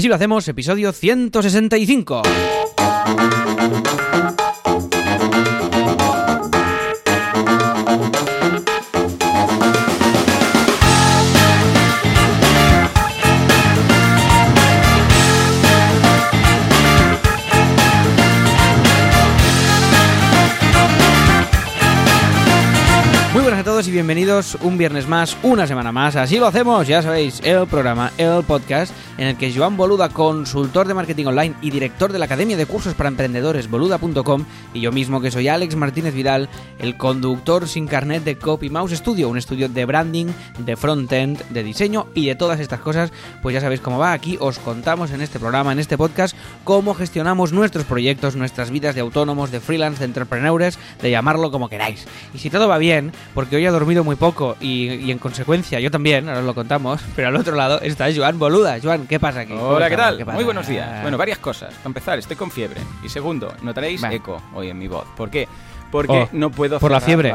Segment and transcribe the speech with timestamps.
[0.00, 2.22] Así lo hacemos, episodio 165.
[23.90, 26.14] Bienvenidos un viernes más, una semana más.
[26.14, 30.86] Así lo hacemos, ya sabéis, el programa, el podcast en el que Joan Boluda, consultor
[30.86, 34.44] de marketing online y director de la Academia de Cursos para Emprendedores boluda.com
[34.74, 38.92] y yo mismo que soy Alex Martínez Vidal, el conductor sin carnet de Copy Mouse
[38.92, 40.26] Studio, un estudio de branding,
[40.58, 44.12] de frontend, de diseño y de todas estas cosas, pues ya sabéis cómo va.
[44.12, 48.94] Aquí os contamos en este programa, en este podcast, cómo gestionamos nuestros proyectos, nuestras vidas
[48.94, 52.06] de autónomos, de freelance, de entrepreneurs, de llamarlo como queráis.
[52.34, 55.90] Y si todo va bien, porque hoy dormido muy poco y, y en consecuencia yo
[55.90, 58.78] también, ahora os lo contamos, pero al otro lado está Joan Boluda.
[58.82, 59.54] Joan, ¿qué pasa aquí?
[59.54, 60.18] Hola, ¿qué tal?
[60.18, 60.32] pasa?
[60.32, 61.02] Muy buenos días.
[61.02, 61.74] Bueno, varias cosas.
[61.74, 62.80] Para empezar, estoy con fiebre.
[63.02, 64.12] Y segundo, notaréis Va.
[64.12, 65.06] eco hoy en mi voz.
[65.16, 65.48] ¿Por qué?
[65.90, 67.34] Porque Oh, no puedo por la cerrar fiebre.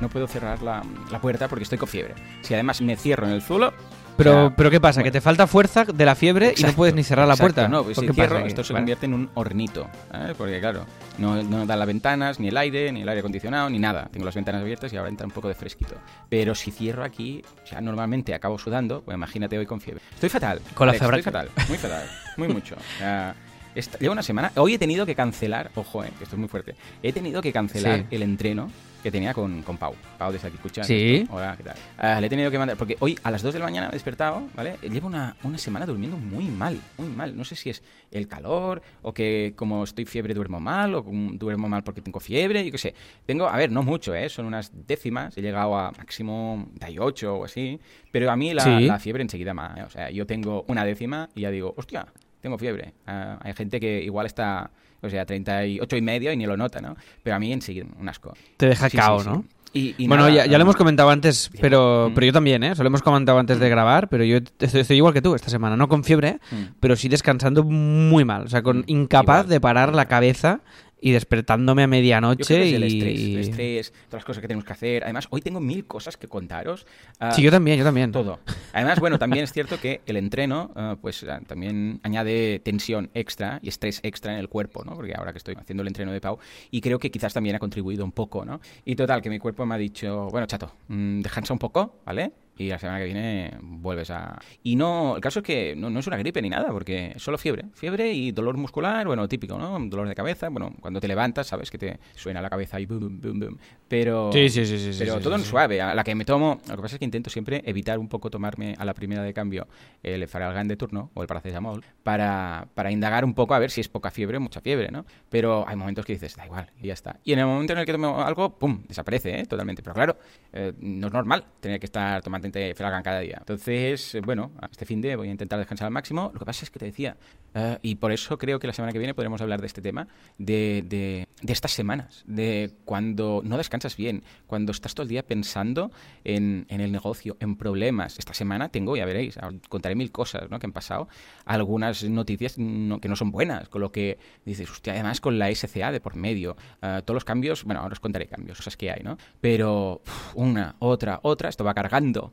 [0.00, 2.14] no puedo cerrar la, la puerta porque estoy con fiebre.
[2.42, 3.72] Si además me cierro en el zulo...
[4.16, 5.00] Pero, o sea, pero ¿qué pasa?
[5.00, 7.54] bueno, que te falta fuerza de la fiebre y no puedes ni cerrar la exacto.
[7.54, 7.68] puerta.
[7.68, 8.82] No, pues ¿Por si cierro, esto se Vale.
[8.82, 9.88] convierte en un hornito.
[10.10, 10.34] ¿sabes?
[10.36, 10.84] Porque claro,
[11.18, 14.08] no, no dan las ventanas, ni el aire, ni el aire acondicionado, ni nada.
[14.12, 15.94] Tengo las ventanas abiertas y ahora entra un poco de fresquito.
[16.28, 20.02] Pero si cierro aquí, sea, normalmente acabo sudando, pues imagínate hoy con fiebre.
[20.14, 20.60] Estoy fatal.
[20.74, 21.18] Con la fiebre.
[21.18, 22.06] Estoy fatal, muy fatal,
[22.36, 22.76] muy mucho.
[22.98, 23.34] Sea,
[23.74, 24.50] esta- llevo una semana.
[24.56, 26.74] Hoy he tenido que cancelar, ojo, eh, esto es muy fuerte.
[27.02, 28.06] He tenido que cancelar Sí.
[28.12, 28.70] el entreno
[29.06, 29.94] que tenía con, con Pau.
[30.18, 30.88] Pau de aquí escuchando.
[30.88, 31.24] Sí.
[31.30, 31.76] Hola, ¿qué tal?
[31.96, 33.92] Ah, le he tenido que mandar, porque hoy a las 2 de la mañana me
[33.92, 34.78] he despertado, ¿vale?
[34.82, 37.36] Llevo una, una semana durmiendo muy mal, muy mal.
[37.36, 41.68] No sé si es el calor o que como estoy fiebre duermo mal o duermo
[41.68, 42.94] mal porque tengo fiebre, yo qué sé.
[43.26, 44.28] Tengo, a ver, no mucho, ¿eh?
[44.28, 46.66] Son unas décimas, he llegado a máximo
[46.98, 47.78] 8 o así,
[48.10, 48.86] pero a mí la, Sí.
[48.86, 49.82] la fiebre enseguida más, ¿eh?
[49.84, 52.08] O sea, yo tengo una décima y ya digo, hostia,
[52.46, 52.94] tengo fiebre.
[53.08, 54.70] Ah, hay gente que igual está,
[55.02, 56.94] o sea, 38 y medio y ni lo nota, ¿no?
[57.24, 58.34] Pero a mí enseguida, un asco.
[58.56, 59.28] Te deja Sí, cao, sí.
[59.28, 59.44] ¿no?
[59.72, 62.14] Y, y bueno, nada, ya, ya lo ah, hemos comentado antes, pero, Mm.
[62.14, 62.74] pero yo también, ¿eh?
[62.76, 65.50] Se lo hemos comentado antes de grabar, pero yo estoy, estoy igual que tú esta
[65.50, 66.62] semana, no con fiebre, Mm.
[66.80, 69.48] pero sí descansando muy mal, o sea, con Mm, incapaz igual.
[69.48, 70.60] de parar la cabeza
[71.00, 72.86] y despertándome a Yo medianoche creo que es el y...
[72.86, 75.04] estrés, el estrés, todas las cosas que tenemos que hacer.
[75.04, 76.86] Además, hoy tengo mil cosas que contaros.
[77.20, 78.12] Ah, Sí, yo también, yo también.
[78.12, 78.40] Todo.
[78.72, 83.58] Además, bueno, también es cierto que el entreno, ah, pues ah, también añade tensión extra
[83.62, 84.94] y estrés extra en el cuerpo, ¿no?
[84.94, 86.38] Porque ahora que estoy haciendo el entreno de Pau,
[86.70, 88.60] y creo que quizás también ha contribuido un poco, ¿no?
[88.84, 92.32] Y total, que mi cuerpo me ha dicho, bueno, chato, mm, descansa un poco, ¿vale?
[92.58, 94.38] Y la semana que viene vuelves a...
[94.62, 97.22] Y no, el caso es que no, no es una gripe ni nada, porque es
[97.22, 97.66] solo fiebre.
[97.74, 99.78] Fiebre y dolor muscular, bueno, típico, ¿no?
[99.88, 103.20] Dolor de cabeza, bueno, cuando te levantas, sabes que te suena la cabeza y boom,
[103.20, 103.58] boom, boom.
[103.88, 104.30] Pero...
[104.32, 105.50] Sí, sí, sí, sí, sí, Pero sí, todo sí, en sí.
[105.50, 105.80] suave.
[105.80, 106.60] A la que me tomo...
[106.68, 109.34] Lo que pasa es que intento siempre evitar un poco tomarme a la primera de
[109.34, 109.68] cambio
[110.02, 113.80] el Faralgan de turno o el paracetamol para, para indagar un poco a ver si
[113.80, 115.04] es poca fiebre o mucha fiebre, ¿no?
[115.28, 117.20] Pero hay momentos que dices, da igual, y ya está.
[117.24, 118.82] Y en el momento en el que tomo algo, ¡pum!
[118.88, 119.46] Desaparece, ¿eh?
[119.46, 119.82] Totalmente.
[119.82, 120.18] Pero claro,
[120.52, 123.36] eh, no es normal tener que estar tomando Faralgan cada día.
[123.38, 126.30] Entonces, eh, bueno, este fin de voy a intentar descansar al máximo.
[126.32, 127.16] Lo que pasa es que te decía,
[127.54, 130.08] eh, y por eso creo que la semana que viene podremos hablar de este tema,
[130.38, 135.90] de, de, estas semanas, de cuando no descansas bien, cuando estás todo el día pensando
[136.24, 138.18] en, en el negocio, en problemas.
[138.18, 139.38] Esta semana tengo, ya veréis,
[139.68, 140.58] contaré mil cosas ¿no?
[140.58, 141.08] que han pasado,
[141.44, 145.50] algunas noticias no- que no son buenas, con lo que dices, hostia, además con la
[145.54, 148.90] SCA de por medio, eh, todos los cambios, bueno, ahora os contaré cambios, cosas que
[148.90, 149.16] hay, ¿no?
[149.40, 150.02] Pero
[150.34, 152.32] una, otra, otra, esto va cargando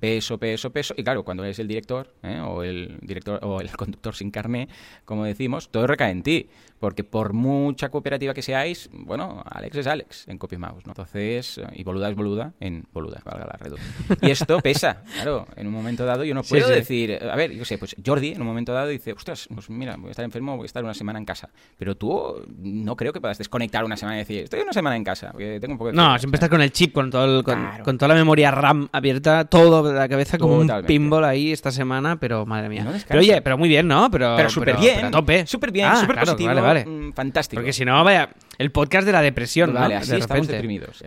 [0.00, 0.94] peso, peso, peso.
[0.96, 2.40] Y claro, cuando eres el director, ¿eh?
[2.40, 4.68] o el director, o el conductor sin carné,
[5.04, 6.48] como decimos, todo recae en ti.
[6.78, 10.90] Porque por mucha cooperativa que seáis, bueno, Alex es Alex en Copy Mouse, ¿no?
[10.92, 14.16] Entonces, y boluda es boluda en boluda, valga la redundancia.
[14.20, 16.72] Y esto pesa, claro, en un momento dado yo no puedo sí.
[16.74, 19.96] decir, a ver, yo sé, pues Jordi en un momento dado dice, ostras, pues mira,
[19.96, 21.48] voy a estar enfermo, voy a estar una semana en casa.
[21.78, 25.04] Pero tú no creo que puedas desconectar una semana y decir, estoy una semana en
[25.04, 27.38] casa, porque tengo un poco de No, fiebre", siempre estás con el chip, con, todo
[27.38, 27.84] el- con, Claro.
[27.84, 32.16] con toda la memoria RAM abierta, todo la cabeza como un pinball ahí esta semana,
[32.16, 32.84] pero madre mía.
[32.84, 34.10] No pero oye, pero muy bien, ¿no?
[34.10, 35.46] Pero, Pero súper bien, pero a tope.
[35.46, 36.86] súper bien, Ah, súper claro, positivo, Vale, vale.
[36.86, 37.60] mm, fantástico.
[37.60, 38.28] Porque si no, vaya,
[38.58, 39.80] el podcast de la depresión, ¿no?
[39.80, 41.02] Vale, así de estamos deprimidos.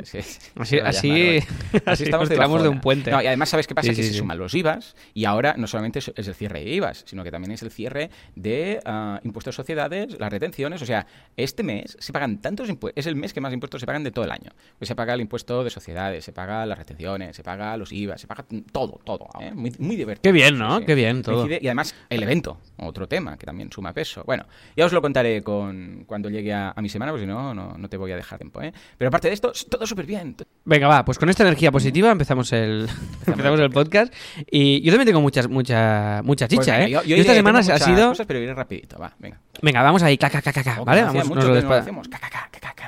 [0.56, 0.90] Así, a
[1.94, 2.70] estamos de bajona.
[2.70, 3.12] un puente.
[3.12, 3.90] No, y además, ¿sabes qué pasa?
[3.90, 7.04] Sí, que se suman los IVAs y ahora no solamente es el cierre de IVAs,
[7.08, 10.82] sino que también es el cierre de ah, impuestos de sociedades, las retenciones.
[10.82, 11.06] O sea,
[11.38, 14.12] este mes se pagan tantos impuestos, es el mes que más impuestos se pagan de
[14.12, 14.52] todo el año.
[14.78, 18.22] Pues se paga el impuesto de sociedades, se paga las retenciones, se paga los IVAs,
[18.22, 19.28] se paga todo, todo.
[19.40, 19.52] ¿eh?
[19.54, 20.22] Muy, muy divertido.
[20.22, 20.82] Qué bien, ¿no?
[20.82, 21.48] Qué bien todo.
[21.48, 24.24] Y además, el evento, otro tema que también suma peso.
[24.26, 27.39] Bueno, ya os lo contaré con cuando llegue a, a mi semana, porque si no,
[27.42, 28.74] no, no, no te voy a dejar tiempo, ¿eh?
[28.98, 30.36] Pero aparte de esto, todo súper bien.
[30.66, 32.88] Venga, va, pues con esta energía positiva empezamos el,
[33.26, 34.14] empezamos el podcast.
[34.50, 36.92] Y yo también tengo muchas, mucha, mucha Pues chicha, venga, ¿eh?
[36.92, 38.10] yo- yo Y esta semana ha sido...
[38.10, 39.40] cosas, pero iré rapidito, va, venga.
[39.62, 41.04] Venga, vamos ahí, caca, caca, caca, ¿vale?
[41.04, 41.86] Vamos, nos lo ca.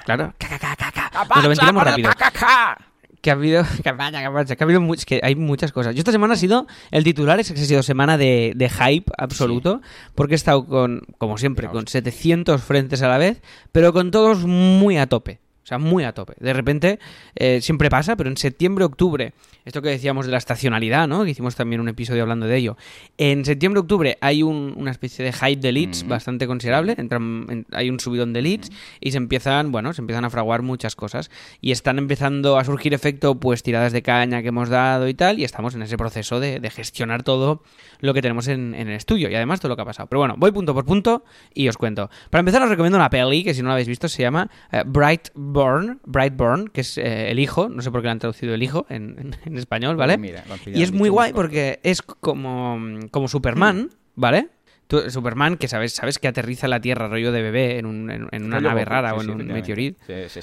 [0.05, 1.09] Claro, caca, caca, caca.
[1.11, 2.09] ¡Ca, Nos lo ventilamos rápido.
[2.09, 2.77] ca, ca, ca!
[3.21, 5.93] Que ha habido, que vaya, que vaya, que ha habido much- que hay muchas cosas.
[5.95, 9.11] Yo esta semana ha sido, el titular es que ha sido semana de, de hype
[9.17, 9.81] absoluto,
[10.15, 13.41] porque he estado con, como siempre, con 700 frentes a la vez,
[13.71, 15.39] pero con todos muy a tope.
[15.63, 16.33] O sea, muy a tope.
[16.39, 16.99] De repente,
[17.35, 21.23] eh, siempre pasa, pero en septiembre, octubre, esto que decíamos de la estacionalidad, ¿no?
[21.23, 22.77] Que hicimos también un episodio hablando de ello.
[23.19, 26.07] En septiembre, octubre hay un- una especie de hype de leads Mm.
[26.09, 26.95] bastante considerable.
[26.97, 30.63] Entran- en- hay un subidón de leads y se empiezan, bueno, se empiezan a fraguar
[30.63, 31.29] muchas cosas.
[31.61, 35.37] Y están empezando a surgir efecto, pues, tiradas de caña que hemos dado y tal.
[35.37, 37.61] Y estamos en ese proceso de, de gestionar todo
[37.99, 39.29] lo que tenemos en, en el estudio.
[39.29, 40.09] Y además todo lo que ha pasado.
[40.09, 41.23] Pero bueno, voy punto por punto
[41.53, 42.09] y os cuento.
[42.31, 44.81] Para empezar, os recomiendo una peli que si no la habéis visto se llama eh,
[45.51, 47.69] Brightburn, Brightburn, que es eh, el hijo.
[47.69, 50.17] No sé por qué le han traducido el hijo en, en- en español, ¿vale?
[50.17, 52.79] Pues mira, lo Y es muy guay porque es como,
[53.11, 54.49] como Superman, ¿vale?
[54.87, 58.09] Tú- Superman, que sabes, sabes que aterriza en la Tierra rollo de bebé en, un-
[58.11, 59.99] en- en una Rollo nave Goku, rara sí, o en sí, un meteorito.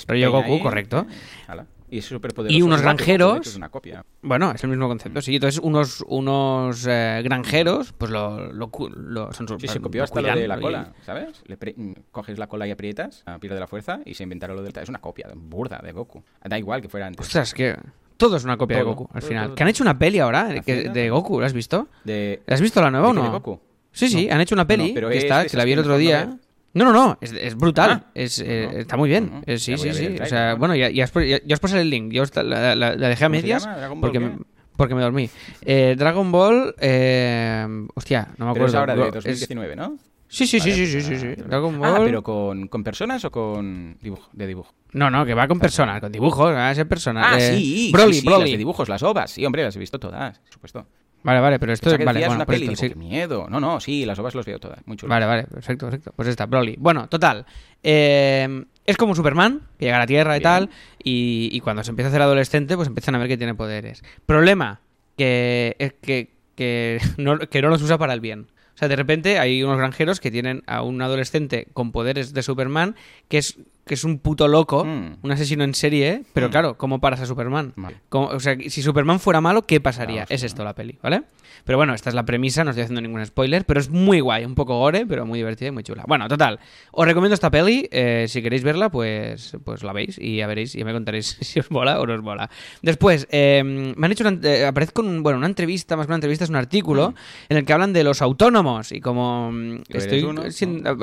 [0.07, 1.07] Rollo Goku, ahí, correcto.
[1.47, 1.67] ala.
[1.91, 2.57] Y es súper poderoso.
[2.59, 4.05] Y unos granjeros- Es una copia.
[4.23, 5.35] Bueno, es el mismo concepto, sí.
[5.37, 10.27] Entonces, unos, unos eh, granjeros, pues lo, lo, lo- son Sí, se copió hasta lo
[10.29, 11.43] cuidan de la y- cola, ¿sabes?
[11.47, 14.63] Le pre- mm, coges la cola y aprietas, pierde la fuerza y se inventaron lo
[14.63, 14.73] del...
[14.79, 16.23] Es una copia burda de Goku.
[16.45, 17.27] Da igual que fuera antes.
[17.27, 17.77] Ostras, que
[18.17, 19.47] todo es una copia de Goku, al final.
[19.47, 21.89] todo, Que han hecho una peli ahora de Goku, ¿la has visto?
[22.05, 22.43] De...
[22.47, 23.23] ¿La has visto la nueva ¿De o no?
[23.23, 23.61] de Goku?
[23.93, 24.35] Sí, sí, No.
[24.35, 26.37] han hecho una peli No, pero que es está, que la vi el otro día.
[26.75, 27.91] No, no, no, es, es brutal.
[28.05, 28.11] Ah.
[28.15, 29.27] Es, eh, No, está muy bien.
[29.31, 29.43] no, no.
[29.47, 30.17] Eh, sí, sí, sí.
[30.21, 30.59] O sea, ¿no?
[30.59, 32.13] bueno, ya, ya, os, ya- ya os pasaré el link.
[32.13, 33.69] Yo os la, la- la- dejé a ¿Cómo se medias
[34.01, 34.39] porque, me,
[34.77, 35.31] porque me dormí.
[35.63, 38.79] Eh, Dragon Ball, eh, hostia, no me Pero es acuerdo.
[38.79, 39.97] ahora de Go- es- 2019, ¿no?
[40.31, 41.27] Sí, sí, sí, Vale, sí, sí, sí, sí.
[41.27, 41.43] vale.
[41.49, 41.95] Dragon Ball.
[41.97, 44.75] Ah, pero con, con personas o con dibujo, de dibujo.
[44.93, 47.27] No, no, que va con personas, con dibujos, va a ser personas.
[47.31, 48.43] Ah, Eh, sí, Broly, sí, sí, Broly.
[48.43, 49.31] las de dibujos, las ovas.
[49.31, 50.87] Sí, hombre, las he visto todas, por supuesto.
[51.23, 52.89] Vale, vale, pero esto que vale, bueno, una peli, esto, digo, sí.
[52.91, 53.47] qué miedo.
[53.51, 54.79] No, no, sí, las ovas las veo todas.
[54.87, 54.97] Muy.
[55.07, 56.13] Vale, vale, perfecto, perfecto.
[56.15, 56.77] Pues está, Broly.
[56.79, 57.45] Bueno, total.
[57.83, 60.71] eh, es como Superman, que llega a la Tierra y tal,
[61.03, 64.03] y, y cuando se empieza a hacer adolescente, pues empiezan a ver que tiene poderes.
[64.25, 64.81] Problema,
[65.17, 68.47] que es que, que, no, que no los usa para el bien.
[68.75, 72.43] O sea, de repente hay unos granjeros que tienen a un adolescente con poderes de
[72.45, 72.95] Superman
[73.29, 75.17] que es, que es un puto loco, Mm.
[75.23, 76.51] un asesino en serie, pero Mm.
[76.53, 77.75] claro, ¿cómo paras a Superman?
[78.11, 80.27] O sea, si Superman fuera malo, ¿qué pasaría?
[80.27, 81.23] Claro, es sí, esto la peli, ¿vale?
[81.65, 84.45] Pero bueno, esta es la premisa, no estoy haciendo ningún spoiler, pero es muy guay,
[84.45, 86.05] un poco gore, pero muy divertida y muy chula.
[86.07, 86.61] Bueno, total,
[86.93, 90.75] os recomiendo esta peli, eh, si queréis verla, pues, pues la veis y ya veréis,
[90.75, 92.49] y ya me contaréis si os mola o no os mola.
[92.83, 96.11] Después, eh, me han hecho una, eh, aparezco en un- bueno, una entrevista, más que
[96.11, 97.15] una entrevista, es un artículo
[97.49, 100.97] en el que hablan de los autónomos y como mm, estoy uno, siendo,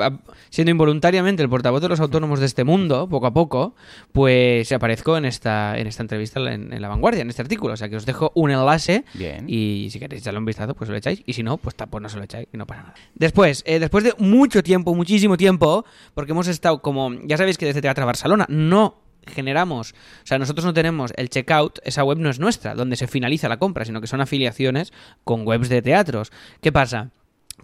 [0.50, 2.75] siendo involuntariamente el portavoz de los autónomos de este mundo,
[3.08, 3.74] poco a poco,
[4.12, 7.74] pues aparezco en esta, en esta entrevista en, en La Vanguardia, en este artículo.
[7.74, 9.44] O sea que os dejo un enlace Bien.
[9.48, 11.22] y si queréis darle un vistazo, pues lo echáis.
[11.26, 12.94] Y si no, pues, pues no se lo echáis y no pasa nada.
[13.14, 15.84] Después, eh, después de mucho tiempo, muchísimo tiempo,
[16.14, 20.64] porque hemos estado como, ya sabéis que desde Teatro Barcelona no generamos, o sea, nosotros
[20.64, 24.00] no tenemos el checkout, esa web no es nuestra, donde se finaliza la compra, sino
[24.00, 24.92] que son afiliaciones
[25.24, 26.30] con webs de teatros.
[26.60, 27.10] ¿Qué pasa?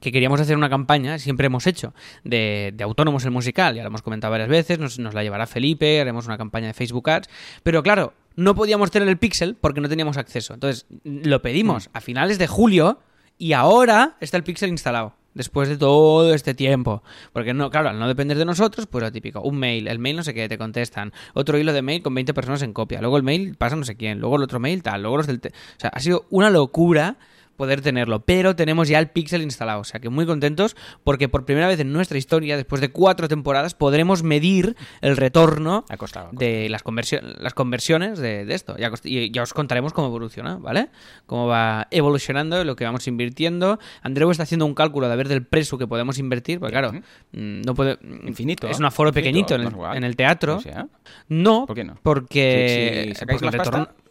[0.00, 1.94] Que queríamos hacer una campaña, siempre hemos hecho,
[2.24, 5.46] de, de autónomos en musical, ya lo hemos comentado varias veces, nos, nos la llevará
[5.46, 7.28] Felipe, haremos una campaña de Facebook Ads,
[7.62, 10.54] pero claro, no podíamos tener el pixel porque no teníamos acceso.
[10.54, 12.98] Entonces, lo pedimos a finales de julio
[13.38, 15.14] y ahora está el pixel instalado.
[15.34, 17.02] Después de todo este tiempo.
[17.32, 19.40] Porque no, claro, al no depender de nosotros, pues lo típico.
[19.40, 21.10] Un mail, el mail no sé qué, te contestan.
[21.32, 23.00] Otro hilo de mail con 20 personas en copia.
[23.00, 24.20] Luego el mail pasa no sé quién.
[24.20, 25.00] Luego el otro mail tal.
[25.00, 25.40] Luego los del...
[25.40, 27.16] te- O sea, ha sido una locura
[27.62, 31.44] poder tenerlo, pero tenemos ya el Pixel instalado, o sea que muy contentos porque por
[31.44, 36.26] primera vez en nuestra historia, después de cuatro temporadas, podremos medir el retorno Ha costado.
[36.26, 36.30] ha costado.
[36.32, 38.76] de las, conversio- las conversiones de, de esto.
[38.78, 40.88] Ya, y ya os contaremos cómo evoluciona, ¿vale?
[41.26, 43.78] Cómo va evolucionando lo que vamos invirtiendo.
[44.02, 47.60] Andreu está haciendo un cálculo de ver del precio que podemos invertir, porque claro, mm,
[47.64, 47.98] no puede...
[48.26, 48.66] Infinito.
[48.68, 50.56] Es un aforo infinito, pequeñito en el, en teatro.
[50.56, 50.86] O sea,
[51.28, 51.96] No, ¿Por qué no?
[52.02, 53.86] porque, si, si sacáis porque el más retorno...
[53.86, 54.01] pasta.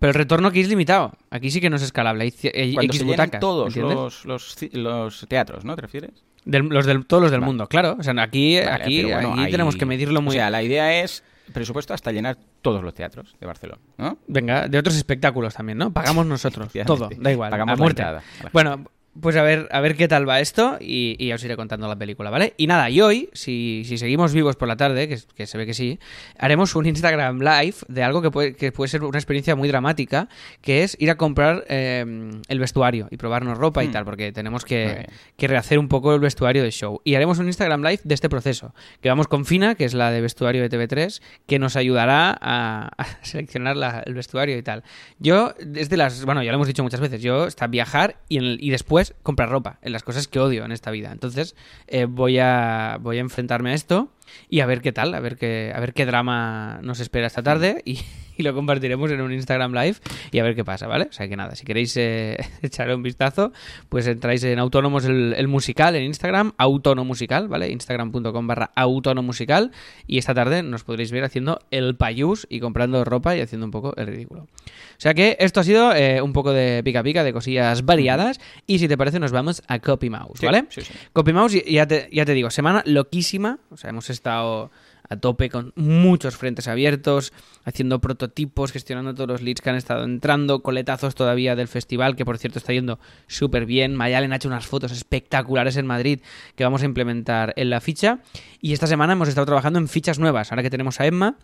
[0.00, 1.12] Pero el retorno aquí es limitado.
[1.30, 2.24] Aquí sí que no es escalable.
[2.24, 2.30] Hay
[2.74, 5.76] cuando X se llenan butacas, todos los, los, ci- los teatros, ¿no?
[5.76, 6.10] ¿Te refieres?
[6.44, 7.46] Del- los del, todos los del Vale.
[7.48, 7.96] mundo, claro.
[8.00, 10.62] O sea, aquí, Vale, aquí, bueno, aquí hay- tenemos que medirlo muy O sea, la
[10.62, 14.16] idea es presupuesto hasta llenar todos los teatros de Barcelona, ¿no?
[14.26, 15.92] Venga, de otros espectáculos también, ¿no?
[15.92, 16.70] Pagamos nosotros.
[16.86, 17.50] todo, da igual.
[17.50, 18.02] Pagamos a la muerte.
[18.02, 18.84] entrada a la Bueno,
[19.20, 21.86] pues a ver, a ver qué tal va esto y, y ya os iré contando
[21.88, 22.54] la película, ¿vale?
[22.56, 25.66] Y nada, y hoy, si, si seguimos vivos por la tarde, que, que se ve
[25.66, 25.98] que sí,
[26.38, 30.28] haremos un Instagram Live de algo que puede, que puede ser una experiencia muy dramática,
[30.60, 32.04] que es ir a comprar eh,
[32.48, 33.92] el vestuario y probarnos ropa y Hmm.
[33.92, 37.00] tal, porque tenemos que, que rehacer un poco el vestuario del show.
[37.04, 40.10] Y haremos un Instagram Live de este proceso, que vamos con Fina, que es la
[40.10, 44.82] de vestuario de TV3, que nos ayudará a, a seleccionar la- el vestuario y tal.
[45.18, 48.38] Yo, es de las, bueno, ya lo hemos dicho muchas veces, yo está viajar y,
[48.38, 51.12] en el- y después comprar ropa, en las cosas que odio en esta vida.
[51.12, 54.08] Entonces, eh, voy, a, voy a enfrentarme a esto
[54.48, 57.42] y a ver qué tal, a ver qué, a ver qué drama nos espera esta
[57.42, 58.00] tarde y,
[58.36, 59.96] y lo compartiremos en un Instagram Live
[60.32, 61.06] y a ver qué pasa, ¿vale?
[61.10, 63.52] O sea que nada, si queréis eh, echarle un vistazo,
[63.88, 67.70] pues entráis en Autónomos el, el musical en Instagram, Autónomo Musical, ¿vale?
[67.70, 69.70] Instagram.com barra Autónomo Musical
[70.06, 73.70] y esta tarde nos podréis ver haciendo el payús y comprando ropa y haciendo un
[73.70, 74.42] poco el ridículo.
[74.42, 78.40] O sea que esto ha sido eh, un poco de pica pica, de cosillas variadas
[78.66, 80.64] y si te parece nos vamos a Copy Mouse, ¿vale?
[80.68, 80.92] sí, sí.
[81.12, 83.58] Copy Mouse, ya te, ya te digo, semana loquísima.
[83.70, 84.70] O sea, hemos estado
[85.08, 87.32] a tope con muchos frentes abiertos,
[87.64, 92.24] haciendo prototipos, gestionando todos los leads que han estado entrando, coletazos todavía del festival, que
[92.24, 93.96] por cierto está yendo súper bien.
[93.96, 96.20] Mayalen ha hecho unas fotos espectaculares en Madrid
[96.54, 98.20] que vamos a implementar en la ficha.
[98.60, 100.52] Y esta semana hemos estado trabajando en fichas nuevas.
[100.52, 101.36] Ahora que tenemos a Emma,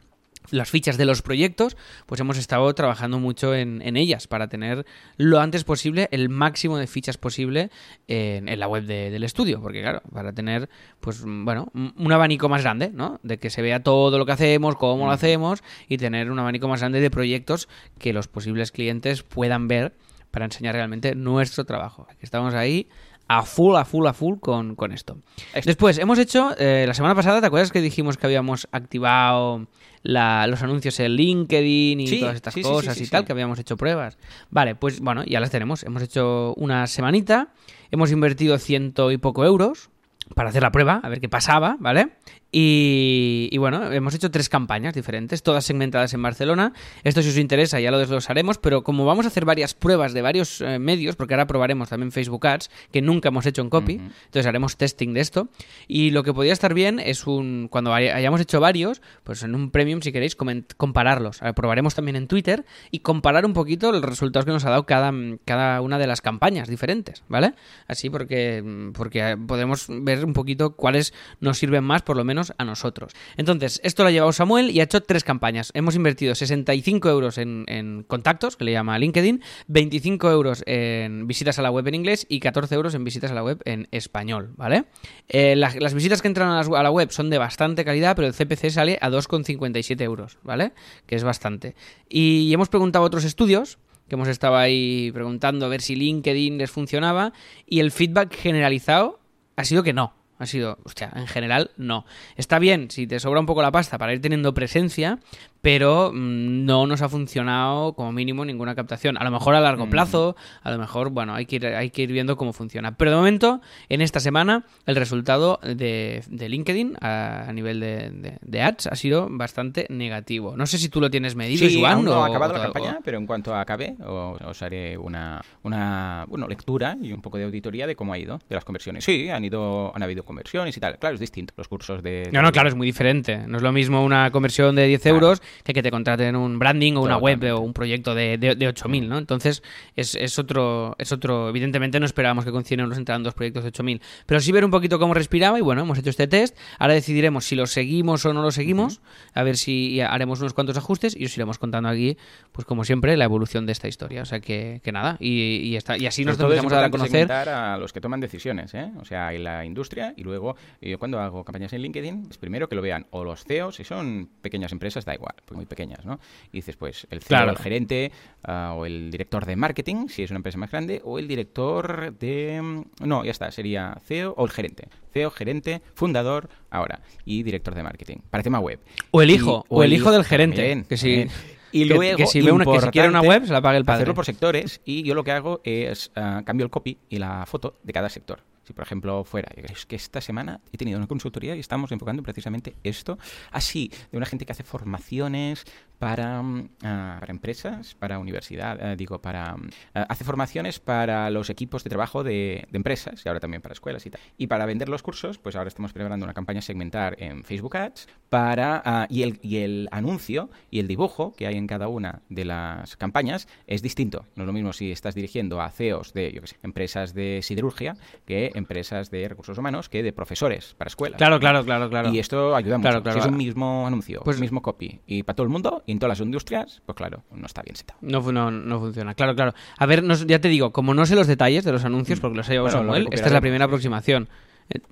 [0.51, 1.77] las fichas de los proyectos,
[2.07, 4.87] pues hemos estado trabajando mucho en, en ellas para tener
[5.17, 7.71] lo antes posible el máximo de fichas posible
[8.09, 10.69] en, en la web de- del estudio, porque claro, para tener,
[11.01, 13.21] pues mm, bueno, un abanico más grande, ¿no?
[13.23, 16.69] De que se vea todo lo que hacemos, cómo lo hacemos y tener un abanico
[16.69, 19.93] más grande de proyectos que los posibles clientes puedan ver
[20.31, 22.07] para enseñar realmente nuestro trabajo.
[22.21, 22.89] Estamos ahí
[23.29, 25.19] a full, a full, a full con, con esto.
[25.65, 29.67] Después, hemos hecho, eh, la semana pasada, ¿te acuerdas que dijimos que habíamos activado
[30.03, 33.33] la- los anuncios en LinkedIn y Sí, todas estas sí, cosas sí, y tal, que
[33.33, 34.17] habíamos hecho pruebas?
[34.51, 35.83] Vale, pues bueno, ya las tenemos.
[35.83, 37.49] Hemos hecho una semanita,
[37.91, 39.91] hemos invertido ciento y poco euros
[40.35, 42.11] para hacer la prueba, a ver qué pasaba, ¿vale?
[42.59, 46.73] Y, y bueno, hemos hecho tres campañas diferentes, todas segmentadas en Barcelona.
[47.05, 50.23] Esto si os interesa ya lo desglosaremos, pero como vamos a hacer varias pruebas de
[50.23, 53.97] varios eh, medios, porque ahora probaremos también Facebook Ads, que nunca hemos hecho en copy,
[53.97, 55.49] entonces haremos testing de esto.
[55.87, 59.55] Y lo que podría estar bien es un cuando hay- hayamos hecho varios, pues en
[59.55, 61.41] un premium si queréis compararlos.
[61.41, 64.87] Ver, probaremos también en Twitter y comparar un poquito los resultados que nos ha dado
[64.87, 65.13] cada,
[65.45, 67.53] cada una de las campañas diferentes, ¿vale?
[67.87, 72.65] Así porque, porque podemos ver un poquito cuáles nos sirven más, por lo menos a
[72.65, 73.13] nosotros.
[73.37, 75.71] Entonces, esto lo ha llevado Samuel y ha hecho tres campañas.
[75.75, 81.63] Hemos invertido 65 euros en, contactos, que le llama LinkedIn, 25 euros en visitas a
[81.63, 84.85] la web en inglés y 14 euros en visitas a la web en español, ¿vale?
[85.29, 88.35] Eh, la- las visitas que entran a la web son de bastante calidad, pero el
[88.35, 90.73] CPC sale a 2,57 euros, ¿vale?
[91.07, 91.75] Que es bastante.
[92.09, 96.59] Y hemos preguntado a otros estudios que hemos estado ahí preguntando a ver si LinkedIn
[96.59, 97.33] les funcionaba
[97.67, 99.19] y el feedback generalizado
[99.57, 100.15] ha sido que no.
[100.39, 102.05] Ha sido, hostia, en general no.
[102.37, 105.19] Está bien si te sobra un poco la pasta para ir teniendo presencia,
[105.67, 109.17] pero mm, no nos ha funcionado como mínimo ninguna captación.
[109.19, 109.91] A lo mejor a largo Mm.
[109.91, 112.97] plazo, a lo mejor, bueno, hay que, ir, hay que ir viendo cómo funciona.
[112.97, 118.11] Pero de momento, en esta semana, el resultado de, de LinkedIn a, a nivel de,
[118.13, 120.57] de- de ads ha sido bastante negativo.
[120.57, 122.63] No sé si tú lo tienes medido, Sí, Joan, aún no ha acabado la o-
[122.63, 127.39] campaña, pero en cuanto acabe os, os haré una, una bueno, lectura y un poco
[127.39, 129.03] de auditoría de cómo ha ido, de las conversiones.
[129.05, 130.97] Sí, han ido han habido conversiones y tal.
[131.01, 131.55] Claro, es distinto.
[131.57, 132.29] Los cursos de...
[132.33, 133.39] No, no, claro, es muy diferente.
[133.49, 135.17] No es lo mismo una conversión de 10 Claro.
[135.57, 138.55] Euros que que te contraten un branding o una web o un proyecto de, de,
[138.55, 139.19] de 8.000, ¿no?
[139.19, 139.63] Entonces,
[139.95, 141.51] es, es otro, es otro...
[141.51, 144.01] Evidentemente no esperábamos que coincidieran nos entraran dos proyectos de 8.000.
[144.25, 146.57] Pero sí ver un poquito cómo respiraba y bueno, hemos hecho este test.
[146.79, 149.01] Ahora decidiremos si lo seguimos o no lo seguimos.
[149.35, 152.17] A ver si haremos unos cuantos ajustes y os iremos contando aquí,
[152.53, 154.23] pues como siempre, la evolución de esta historia.
[154.23, 155.17] O sea que, que nada.
[155.21, 157.31] Y, y, está, y así nos empezamos a dar a conocer...
[157.31, 158.91] a los que toman decisiones, ¿eh?
[158.99, 162.69] O sea, en la industria y luego yo cuando hago campañas en LinkedIn, es primero
[162.69, 166.19] que lo vean o los CEOs, si son pequeñas empresas, da igual, muy pequeñas, ¿no?
[166.53, 167.51] Y dices, pues el CEO, Claro.
[167.53, 168.13] el gerente
[168.45, 172.13] ah, o el director de marketing, si es una empresa más grande, o el director
[172.19, 172.61] de...
[172.63, 174.89] mm, No, ya está, sería CEO o el gerente.
[175.13, 178.79] CEO, gerente, fundador, ahora, y director de marketing, para tema web.
[179.11, 181.31] O el Y- hijo, o el hijo del gerente, también, que también.
[181.73, 183.79] Y que- luego, que si ve una- que si quiere una web, se la pague
[183.79, 183.99] el padre.
[183.99, 187.45] Hacerlo por sectores y yo lo que hago es ah, cambio el copy y la
[187.47, 188.41] foto de cada sector.
[188.67, 192.25] Si por ejemplo fuera, es que esta semana he tenido una consultoría y estamos enfocando
[192.25, 193.17] precisamente esto,
[193.53, 195.65] así, de una gente que hace formaciones
[195.99, 199.57] para, mm, ah, para empresas, para universidad, eh, digo, para...
[199.57, 203.63] mm, ah, hace formaciones para los equipos de trabajo de, de empresas y ahora también
[203.63, 204.21] para escuelas y tal.
[204.37, 208.09] Y para vender los cursos, pues ahora estamos preparando una campaña segmentar en Facebook Ads
[208.29, 208.83] para...
[208.85, 212.45] ah, y, el, y el anuncio y el dibujo que hay en cada una de
[212.45, 214.27] las campañas es distinto.
[214.37, 217.41] No es lo mismo si estás dirigiendo a CEOs de, yo qué sé, empresas de
[217.43, 221.19] siderurgia que empresas de recursos humanos que de profesores para escuelas.
[221.19, 222.13] Claro, claro, claro, claro.
[222.13, 222.89] Y esto ayuda mucho.
[222.89, 223.21] Claro, claro.
[223.21, 225.93] Si es un mismo anuncio, Pues- pues mismo copy y para todo el mundo y
[225.93, 227.99] en todas las industrias, pues claro, no está bien setado.
[228.03, 229.15] No, no, no funciona.
[229.15, 229.55] Claro, claro.
[229.79, 232.37] A ver, nos- ya te digo, como no sé los detalles de los anuncios, porque
[232.37, 232.79] los ha llevado Mm.
[232.87, 234.29] Bueno, Samuel, esta es la primera aproximación.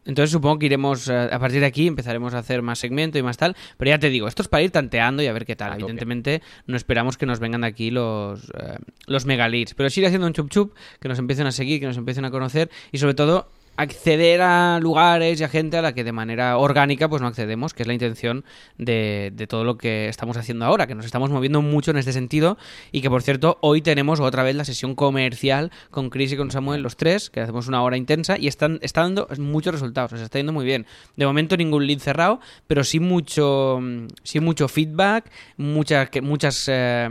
[0.05, 3.25] Entonces supongo que iremos, eh, a partir de aquí empezaremos a hacer más segmento y
[3.25, 5.57] más tal, pero ya te digo, esto es para ir tanteando y a ver qué
[5.57, 5.73] tal.
[5.81, 8.77] Evidentemente no esperamos que nos vengan de aquí los, eh,
[9.09, 11.87] los megaleads, pero sí ir haciendo un chup chup, que nos empiecen a seguir, que
[11.87, 15.93] nos empiecen a conocer y sobre todo acceder a lugares y a gente a la
[15.95, 18.45] que de manera orgánica pues no accedemos, que es la intención
[18.79, 22.57] de, todo lo que estamos haciendo ahora, que nos estamos moviendo mucho en este sentido
[22.93, 26.51] y que por cierto hoy tenemos otra vez la sesión comercial con Chris y con
[26.51, 30.21] Samuel los tres, que hacemos una hora intensa y están está dando muchos resultados, nos
[30.21, 30.87] está yendo muy bien.
[31.17, 33.81] De momento ningún lead cerrado, pero sí mucho
[34.23, 37.09] sí mucho feedback, muchas muchas eh,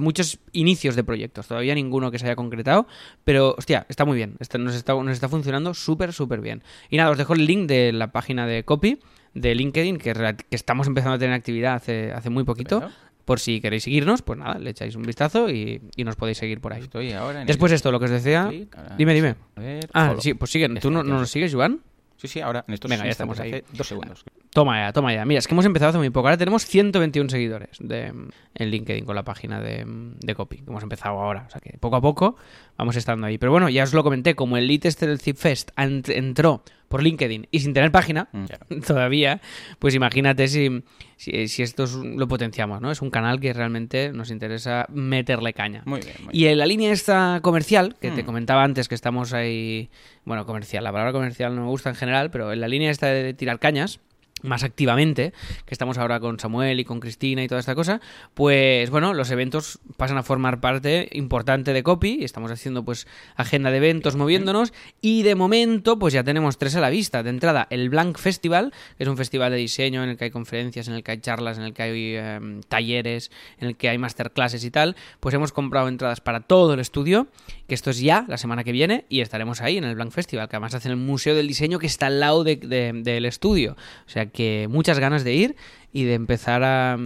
[0.00, 2.86] muchos inicios de proyectos, todavía ninguno que se haya concretado,
[3.24, 6.62] pero hostia, está muy bien, está- nos está nos está funcionando súper súper bien.
[6.90, 8.98] Y nada, os dejo el link de la página de Copy
[9.34, 12.88] de LinkedIn, que, estamos empezando a tener actividad hace, hace muy poquito.
[13.26, 16.60] Por si queréis seguirnos, pues nada, le echáis un vistazo y, y nos podéis seguir
[16.60, 16.82] por ahí.
[16.82, 18.46] Estoy ahora en Después el esto, lo que os decía...
[18.48, 19.34] clic, Dime, dime.
[19.56, 20.20] A ver, Ah, follow.
[20.20, 20.68] sí, pues sigue.
[20.80, 21.80] ¿Tú no, Espera, no nos sigues, Joan?
[22.16, 23.62] Sí, sí, ahora en estos Venga, ya estamos ahí.
[23.72, 24.24] dos segundos.
[24.50, 25.24] Toma ya, toma ya.
[25.26, 26.28] Mira, es que hemos empezado hace muy poco.
[26.28, 30.58] Ahora tenemos 121 seguidores de, en LinkedIn con la página de, de Copy.
[30.58, 31.44] que Hemos empezado ahora.
[31.46, 32.36] O sea que poco a poco
[32.78, 33.36] vamos estando ahí.
[33.36, 34.34] Pero bueno, ya os lo comenté.
[34.34, 38.66] Como el lead este del Zipfest entró por LinkedIn y sin tener página Mm, claro.
[38.86, 39.40] todavía,
[39.78, 40.82] pues imagínate si,
[41.16, 42.90] si, si esto es un- lo potenciamos, ¿no?
[42.90, 45.82] Es un canal que realmente nos interesa meterle caña.
[45.84, 48.26] Muy bien, muy Y en la línea esta comercial, que te Mm.
[48.26, 49.90] comentaba antes que estamos ahí,
[50.24, 53.06] bueno, comercial, la palabra comercial no me gusta en general, pero en la línea esta
[53.08, 54.00] de tirar cañas,
[54.42, 55.32] más activamente,
[55.64, 58.00] que estamos ahora con Samuel y con Cristina y toda esta cosa,
[58.34, 63.06] pues bueno, los eventos pasan a formar parte importante de Copy, y estamos haciendo pues
[63.34, 67.22] agenda de eventos moviéndonos, y de momento pues ya tenemos tres a la vista.
[67.22, 70.30] De entrada, el Blank Festival, que es un festival de diseño en el que hay
[70.30, 73.88] conferencias, en el que hay charlas, en el que hay em, talleres, en el que
[73.88, 77.26] hay masterclasses y tal, pues hemos comprado entradas para todo el estudio,
[77.68, 80.48] que esto es ya la semana que viene, y estaremos ahí en el Blank Festival,
[80.48, 83.24] que además hace en el Museo del Diseño que está al lado de- de- del
[83.24, 83.76] estudio.
[84.06, 85.56] O sea que muchas ganas de ir
[85.92, 86.98] y de empezar a,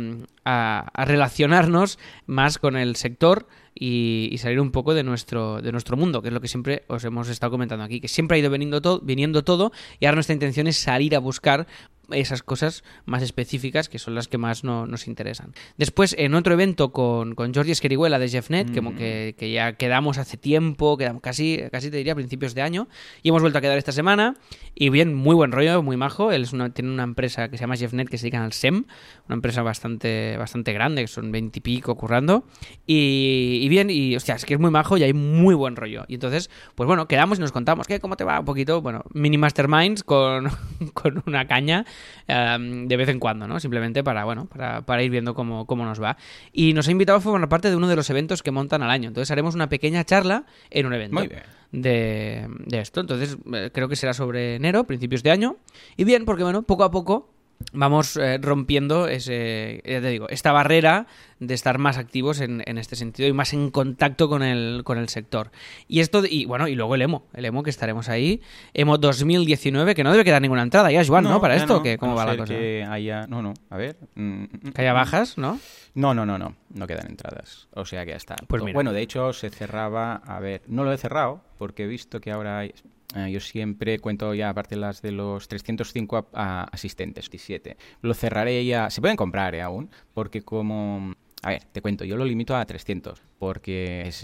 [0.45, 5.97] a relacionarnos más con el sector y, y salir un poco de nuestro, de nuestro
[5.97, 8.51] mundo, que es lo que siempre os hemos estado comentando aquí, que siempre ha ido
[8.51, 11.67] viniendo, todo viniendo todo y ahora nuestra intención es salir a buscar
[12.13, 15.55] esas cosas más específicas que son las que más no- nos interesan.
[15.79, 18.97] Después, en otro evento con, con Jordi Esquerihuela de JeffNet, que, Mm.
[18.97, 22.89] que, que ya quedamos hace tiempo, quedamos casi, casi te diría a principios de año,
[23.23, 24.35] y hemos vuelto a quedar esta semana,
[24.75, 27.61] y bien, muy buen rollo, muy majo, él es una- tiene una empresa que se
[27.61, 28.87] llama JeffNet que se dedica al SEM,
[29.29, 32.43] una empresa bastante, bastante grande, que son veintipico currando,
[32.89, 36.05] y, y bien, y hostia, es que es muy majo y hay muy buen rollo.
[36.09, 38.01] Y entonces, pues bueno, quedamos y nos contamos, ¿qué?
[38.01, 38.39] ¿Cómo te va?
[38.41, 40.51] Un poquito, bueno, mini masterminds con,
[40.95, 41.87] con una caña
[42.29, 43.59] em, de vez en cuando, ¿no?
[43.61, 46.19] Simplemente para, bueno, para, para ir viendo cómo, cómo nos va.
[46.53, 48.91] Y nos ha invitado a formar parte de uno de los eventos que montan al
[48.91, 49.09] año.
[49.09, 51.43] Entonces haremos una pequeña charla en un evento Muy bien.
[51.73, 53.01] de, de esto.
[53.01, 55.57] Entonces, eh, creo que será sobre enero, principios de año.
[55.97, 57.29] Y bien, porque bueno, poco a poco
[57.73, 61.07] vamos eh, rompiendo ese, ya te digo, esta barrera
[61.39, 64.99] de estar más activos en, en este sentido y más en contacto con el, con
[64.99, 65.51] el sector.
[65.89, 68.43] Y esto, y bueno, y luego el EMO, el EMO que estaremos ahí,
[68.75, 71.41] EMO 2019, que no debe quedar ninguna entrada ya, Joan, ¿no?
[71.41, 72.55] Para ya esto, no, que ¿cómo no va la cosa?
[72.55, 73.27] Que haya...
[73.27, 73.97] No, no, a ver.
[74.15, 75.59] mm, mm, Que haya bajas, ¿no?
[75.95, 76.55] No, no, no, no.
[76.73, 77.69] No quedan entradas.
[77.75, 78.37] O sea que ya está.
[78.47, 78.75] Pues mira.
[78.75, 80.17] Bueno, de hecho se cerraba.
[80.25, 82.75] A ver, no lo he cerrado porque he visto que ahora hay.
[83.17, 87.77] Eh, yo siempre cuento ya, aparte las de los 305 a- a- asistentes, 17.
[88.03, 88.91] Lo cerraré ya.
[88.91, 91.15] Se pueden comprar eh, aún, porque como.
[91.43, 94.23] A ver, te cuento, yo lo limito a 300, porque es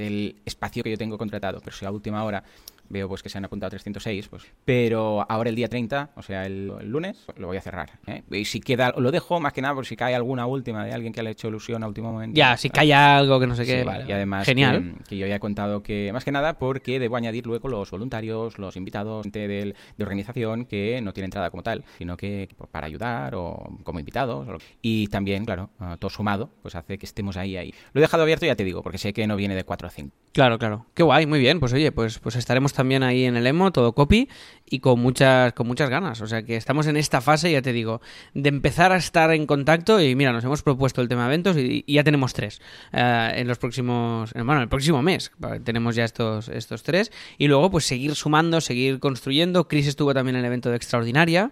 [0.00, 2.42] el espacio que yo tengo contratado, pero si a última hora
[2.88, 4.44] veo pues que se han apuntado 306, pues...
[4.64, 7.90] Pero ahora el día 30, o sea, el, el lunes, lo voy a cerrar.
[8.06, 8.22] ¿eh?
[8.30, 11.12] Y si queda, lo dejo más que nada por si cae alguna última de alguien
[11.12, 12.36] que le ha hecho ilusión a último momento.
[12.36, 14.94] Ya, si cae algo que no sé qué, Sí, vale, y además Genial.
[14.98, 17.90] Que, que yo ya he contado que, más que nada, porque debo añadir luego los
[17.90, 22.48] voluntarios, los invitados gente del- de organización que no tiene entrada como tal, sino que
[22.70, 24.48] para ayudar o como invitados.
[24.48, 27.74] o Y también, claro, todo sumado, pues hace que estemos ahí, ahí.
[27.92, 29.90] Lo he dejado abierto, ya te digo, porque sé que no viene de 4 a
[29.90, 30.14] 5.
[30.32, 30.86] Claro, claro.
[30.94, 31.60] Qué guay, muy bien.
[31.60, 34.28] Pues oye, pues, pues estaremos también ahí en el emo, todo copy,
[34.68, 36.20] y con muchas, con muchas ganas.
[36.20, 38.00] O sea que estamos en esta fase, ya te digo,
[38.34, 41.56] de empezar a estar en contacto y mira, nos hemos propuesto el tema de eventos
[41.56, 42.60] y, y ya tenemos tres
[42.92, 45.32] eh, en los próximos, bueno, el próximo mes
[45.64, 49.68] tenemos ya estos, estos tres y luego pues seguir sumando, seguir construyendo.
[49.68, 51.50] Chris estuvo también en el evento de Extraordinaria.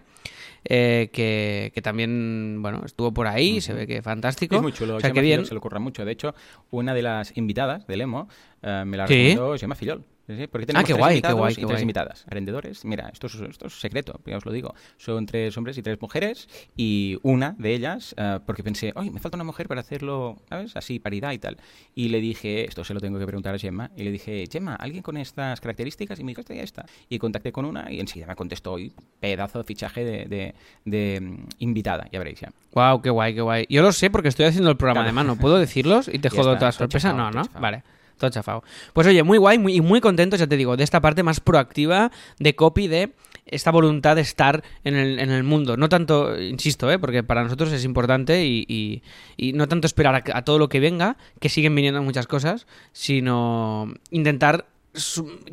[0.67, 4.55] Eh, que, que, también, bueno, estuvo por ahí, se ve que fantástico.
[4.55, 5.45] Es muy chulo, o sea, que bien.
[5.45, 6.03] se le ocurra mucho.
[6.05, 6.33] De hecho,
[6.71, 8.27] una de las invitadas del EMO
[8.63, 10.03] eh, me la recomendó, se llama Fillol.
[10.27, 10.47] ¿Sí?
[10.47, 11.81] Porque tenemos ah, qué tres guay, qué guay, y tres guay.
[11.83, 12.25] invitadas.
[12.27, 14.73] Arrendadores, mira, esto es, esto es secreto, ya os lo digo.
[14.97, 19.19] Son tres hombres y tres mujeres y una de ellas, uh, porque pensé, oye, me
[19.19, 20.75] falta una mujer para hacerlo, ¿sabes?
[20.75, 21.57] Así, paridad y tal.
[21.93, 24.73] Y le dije, esto se lo tengo que preguntar a Gemma, y le dije, Gemma,
[24.75, 26.19] ¿alguien con estas características?
[26.19, 26.85] Y me dijo, esta ya está.
[27.07, 31.19] Y contacté con una y enseguida me contestó, y pedazo de fichaje de, de, de
[31.21, 32.51] um, invitada, ya veréis ya.
[32.73, 33.65] Wow, qué guay, qué guay.
[33.69, 35.07] Yo lo sé porque estoy haciendo el programa Claro.
[35.07, 35.35] de mano.
[35.37, 37.13] ¿Puedo decirlos y te Ya jodo está, toda sorpresa?
[37.13, 37.43] no, ¿no?
[37.59, 37.83] Vale.
[38.17, 38.63] Todo chafado.
[38.93, 42.11] Pues oye, muy guay y muy contentos, ya te digo, de esta parte más proactiva
[42.39, 43.11] de copy, de
[43.45, 45.77] esta voluntad de estar en el, en el mundo.
[45.77, 46.97] No tanto, insisto, ¿eh?
[46.97, 48.65] porque para nosotros es importante y,
[49.37, 53.93] y- no tanto esperar a, todo lo que venga, que siguen viniendo muchas cosas, sino
[54.11, 54.65] intentar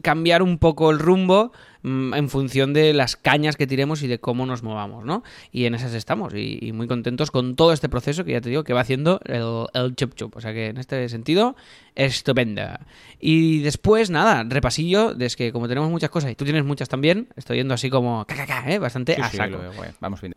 [0.02, 1.52] cambiar un poco el rumbo
[1.82, 5.22] mm, en función de las cañas que tiremos y de cómo nos movamos, ¿no?
[5.50, 8.48] Y en esas estamos y, y muy contentos con todo este proceso que ya te
[8.48, 10.36] digo que va haciendo el, el chup chup.
[10.36, 11.56] O sea que en este sentido,
[11.94, 12.86] estupenda.
[13.20, 17.28] Y después, nada, repasillo, es que como tenemos muchas cosas y tú tienes muchas también,
[17.36, 18.78] estoy yendo así como ca, ca, ca, ¿eh?
[18.78, 19.58] bastante Sí, saco.
[20.00, 20.34] vamos bien.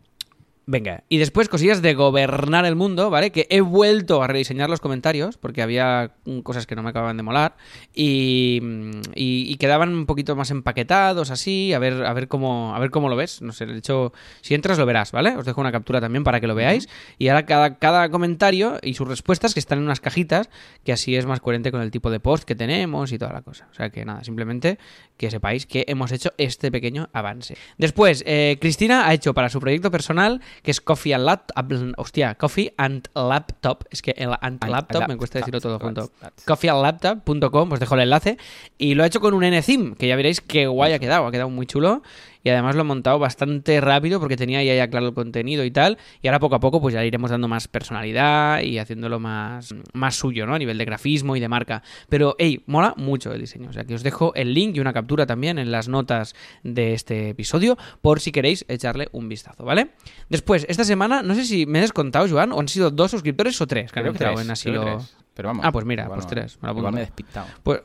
[0.68, 3.32] Venga, y después cosillas de gobernar el mundo, ¿vale?
[3.32, 7.22] Que he vuelto a rediseñar los comentarios porque había cosas que no me acababan de
[7.24, 7.56] molar
[7.94, 12.76] y, mm, y- y quedaban un poquito más empaquetados así, a ver, a ver cómo,
[12.76, 13.44] a ver cómo lo ves.
[13.44, 15.36] No sé, de hecho, si entras lo verás, ¿vale?
[15.38, 16.90] Os dejo una captura también para que lo veáis.
[17.20, 20.50] Y ahora cada, cada comentario y sus respuestas que están en unas cajitas,
[20.84, 23.44] que así es más coherente con el tipo de post que tenemos y toda la
[23.44, 23.68] cosa.
[23.72, 24.80] O sea que nada, simplemente
[25.18, 27.56] que sepáis que hemos hecho este pequeño avance.
[27.78, 32.36] Después, eh, Cristina ha hecho para su proyecto personal, que es Coffee and Laptop, hostia,
[32.36, 36.12] Coffee and Laptop, es que el and And Laptop me laptop, cuesta decirlo todo junto.
[36.22, 36.46] laptop.
[36.46, 38.38] Coffeeandlaptop.com, os dejo el enlace,
[38.78, 41.32] y lo ha hecho con un NTheme, que ya veréis qué guay ha quedado, ha
[41.32, 42.04] quedado muy chulo.
[42.46, 45.72] Y además lo he montado bastante rápido porque tenía ya, ya claro el contenido y
[45.72, 45.98] tal.
[46.22, 49.74] Y ahora poco a poco pues ya le iremos dando más personalidad y haciéndolo más,
[49.94, 50.54] más suyo, ¿no?
[50.54, 51.82] A nivel de grafismo y de marca.
[52.08, 53.72] Pero, hey, mola mucho el diseño.
[53.72, 56.94] O sea que os dejo el link y una captura también en las notas de
[56.94, 59.90] este episodio por si queréis echarle un vistazo, ¿vale?
[60.30, 63.60] Después, esta semana, no sé si me he descontado, Joan, o han sido dos suscriptores
[63.60, 65.04] o tres que han Creo que entrado en asilo.
[65.34, 65.66] Pero vamos.
[65.66, 66.78] Ah, pues mira, pues tres, me lo.
[66.78, 67.48] Igual me he despistado.
[67.64, 67.82] Pues,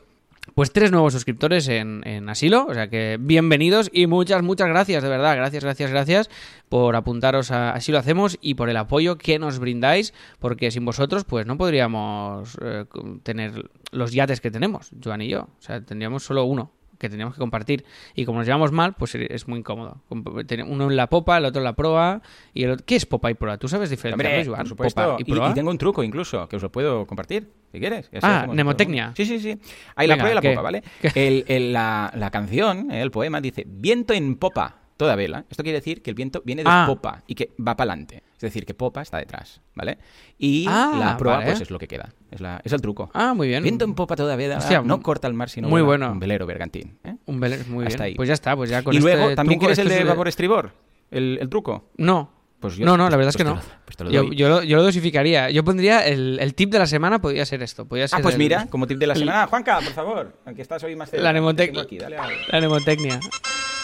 [0.55, 5.03] pues tres nuevos suscriptores en, en Asilo, o sea que bienvenidos y muchas, muchas gracias,
[5.03, 6.29] de verdad, gracias, gracias, gracias
[6.67, 10.83] por apuntaros a Así lo hacemos y por el apoyo que nos brindáis, porque sin
[10.85, 12.85] vosotros pues no podríamos eh,
[13.23, 17.33] tener los yates que tenemos, Joan y yo, o sea, tendríamos solo uno que teníamos
[17.35, 17.83] que compartir
[18.15, 21.59] y como nos llevamos mal pues es muy incómodo uno en la popa el otro
[21.59, 22.21] en la proa
[22.53, 22.85] y el otro...
[22.85, 23.57] ¿qué es popa y proa?
[23.57, 24.59] ¿tú sabes diferenciarlo Hombre, Joan?
[24.59, 25.01] por supuesto.
[25.03, 27.79] Popa y Y, proa y tengo un truco incluso, que os lo puedo compartir, si
[27.79, 28.09] quieres.
[28.21, 29.13] Ah, mnemotecnia.
[29.15, 29.57] Sí, sí, sí.
[29.95, 30.49] Ahí la Venga, proa y la ¿qué?
[30.51, 30.83] popa, ¿vale?
[31.15, 35.45] El- el- la, la canción, el poema, dice viento en popa, toda vela.
[35.49, 36.83] Esto quiere decir que el viento viene de Ah.
[36.87, 38.21] popa y que va para adelante.
[38.35, 39.97] Es decir, que popa está detrás, ¿vale?
[40.37, 41.45] Y Ah, la proa, vale.
[41.47, 42.09] pues es lo que queda.
[42.29, 43.09] Es, la- es el truco.
[43.13, 43.63] Ah, muy bien.
[43.63, 46.11] Viento en popa toda vela, no corta el mar sino muy bueno.
[46.11, 46.99] Un velero bergantín.
[47.03, 47.15] ¿eh?
[47.25, 48.13] Un velero, muy Hasta bien.
[48.13, 48.15] ahí.
[48.15, 50.07] Pues ya está, pues ya con y luego, este ¿también quieres el este de es
[50.07, 50.71] vapor estribor?
[51.09, 51.89] ¿El, el truco?
[51.97, 52.39] No.
[52.59, 53.55] Pues yo- no, no, la pues- verdad es pues que no.
[53.55, 55.49] lo- pues lo yo, yo lo, yo lo dosificaría.
[55.49, 57.85] Yo pondría el, el tip de la semana, podría ser esto.
[57.87, 59.47] Podría ser Ah, pues el- mira, como tip de la el- semana.
[59.47, 61.23] Juanca, por favor, aunque estás hoy más cerca.
[61.23, 63.19] La Te mnemotec- tengo aquí, dale a- La mnemotecnia.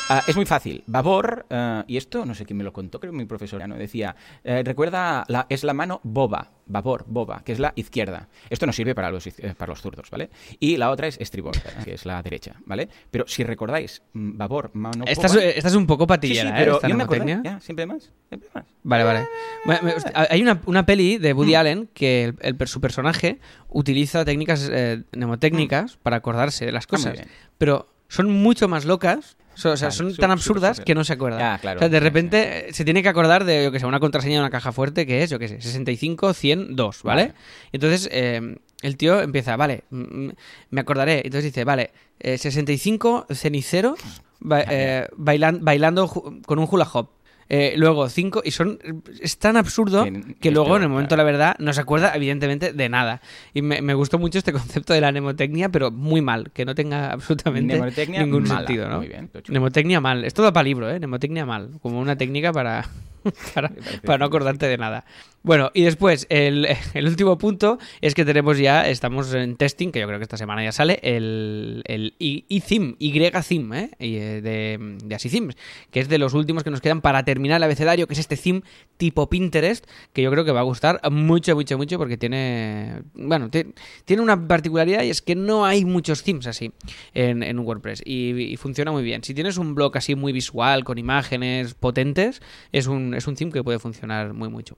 [0.09, 0.83] Ah, es muy fácil.
[0.87, 3.75] Babor, eh, y esto no sé quién me lo contó, creo que mi profesor ¿no?
[3.75, 8.29] decía, eh, recuerda, la, es la mano boba, babor, boba, que es la izquierda.
[8.49, 10.29] Esto no sirve para los, eh, para los zurdos, ¿vale?
[10.61, 12.87] Y la otra es estribor, que es la derecha, ¿vale?
[13.11, 15.43] Pero si recordáis, mm, babor, mano Esta es, boba...
[15.45, 16.53] esta es un poco Sí, sí, patillera, ¿eh?
[16.57, 18.65] pero Esta yo me acordé, ya, siempre más, siempre más.
[18.83, 19.27] Vale, vale.
[19.65, 23.39] Bueno, hostia, hay una, una peli de Woody Allen que el, el su personaje
[23.69, 27.19] utiliza técnicas eh, mnemotécnicas para acordarse de las Ah, cosas.
[27.57, 29.36] pero son mucho más locas.
[29.65, 31.39] O sea, son tan absurdas que no se acuerda.
[31.39, 31.77] Ya, claro.
[31.77, 33.99] o sea, de Sí, repente eh, se tiene que acordar de, yo que sé, una
[33.99, 37.21] contraseña de una caja fuerte que es, yo que sé, 65, 100, 2, ¿vale?
[37.23, 37.33] Vale.
[37.71, 41.17] Entonces, eh, el tío empieza, vale, me acordaré.
[41.25, 43.95] Entonces dice, vale, eh, 65, cenicero,
[44.39, 47.09] ba- eh, bailan- bailando con un hula hop.
[47.49, 48.77] Eh, luego 5, y son.
[49.21, 51.79] Es tan absurdo Que- es luego, peor, en el momento de la verdad, no se
[51.81, 53.21] acuerda, evidentemente, de nada.
[53.53, 56.75] Y me, me gustó mucho este concepto de la mnemotecnia, pero muy mal, que no
[56.75, 58.57] tenga absolutamente ningún mala.
[58.59, 58.97] sentido, ¿no?
[58.97, 59.29] Muy bien.
[59.47, 60.25] Mnemotecnia mal.
[60.25, 60.97] Esto da para libro, ¿eh?
[60.99, 61.71] Mnemotecnia mal.
[61.81, 62.85] Como una técnica para,
[64.05, 65.05] para no acordarte de nada.
[65.47, 69.99] Bueno, y después, el, el último punto es que tenemos ya, estamos en testing, que
[70.01, 73.89] yo creo que esta semana ya sale, el, el iTheme, Y-Theme, ¿eh?
[73.99, 75.55] Eh, de, de Asithemes,
[75.89, 78.35] que es de los últimos que nos quedan para terminar el abecedario, que es este
[78.35, 78.61] theme
[78.97, 83.49] tipo Pinterest, que yo creo que va a gustar mucho, mucho, mucho, porque tiene, bueno,
[83.49, 86.73] ti- tiene una particularidad y es que no hay muchos themes así
[87.13, 89.23] en, en WordPress y, y funciona muy bien.
[89.23, 92.41] Si tienes un blog así muy visual, con imágenes potentes,
[92.73, 94.77] es un, es un theme que puede funcionar muy mucho.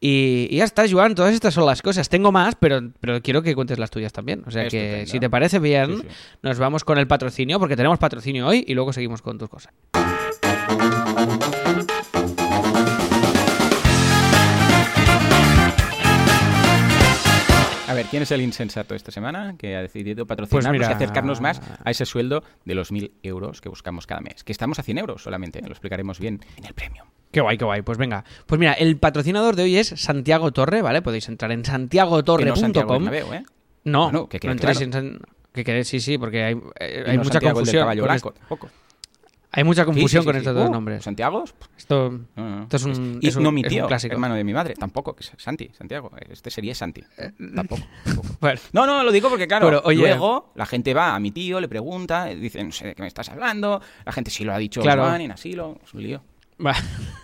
[0.00, 2.08] Y, y ya está, Joan, todas estas son las cosas.
[2.08, 4.42] Tengo más, pero, pero quiero que cuentes las tuyas también.
[4.46, 5.10] O sea que Estupendo.
[5.12, 6.08] si te parece bien, Sí, sí.
[6.42, 9.72] nos vamos con el patrocinio, porque tenemos patrocinio hoy y luego seguimos con tus cosas.
[17.88, 20.92] A ver, ¿quién es el insensato esta semana que ha decidido patrocinarnos Pues mira- y
[20.94, 24.42] acercarnos más a ese sueldo de los 1.000 euros que buscamos cada mes?
[24.42, 27.04] Que estamos a 100 euros solamente, lo explicaremos bien en el premio.
[27.30, 27.82] Qué guay, qué guay.
[27.82, 28.24] Pues venga.
[28.46, 31.02] Pues mira, el patrocinador de hoy es Santiago Torre, ¿vale?
[31.02, 32.84] Podéis entrar en no santiagotorre.com.
[33.04, 33.44] Bernabéu, ¿eh?
[33.84, 34.98] No, Bueno, que quede no entréis claro.
[35.06, 35.20] en
[35.52, 38.04] que quede- sí, sí, porque hay, eh, hay no mucha Santiago, el del confusión.
[38.04, 38.70] blanco, tampoco.
[39.52, 41.04] hay mucha confusión sí, sí, con estos dos Uh, nombres.
[41.04, 41.44] ¿Santiago?
[41.78, 42.62] Esto, No, no, no.
[42.64, 44.12] esto es un, Y es un- no mi es un tío, clásico.
[44.12, 46.10] hermano de mi madre, tampoco, que es Santi, Santiago.
[46.28, 47.02] Este sería Santi.
[47.54, 47.82] Tampoco.
[48.04, 48.28] tampoco.
[48.40, 51.30] Bueno, No, no, lo digo porque, claro, Pero, oye- luego la gente va a mi
[51.30, 53.80] tío, le pregunta, dice, no sé de qué me estás hablando.
[54.04, 55.04] La gente sí lo ha dicho Claro.
[55.04, 56.22] Juan en asilo, es un lío.
[56.64, 56.74] Va-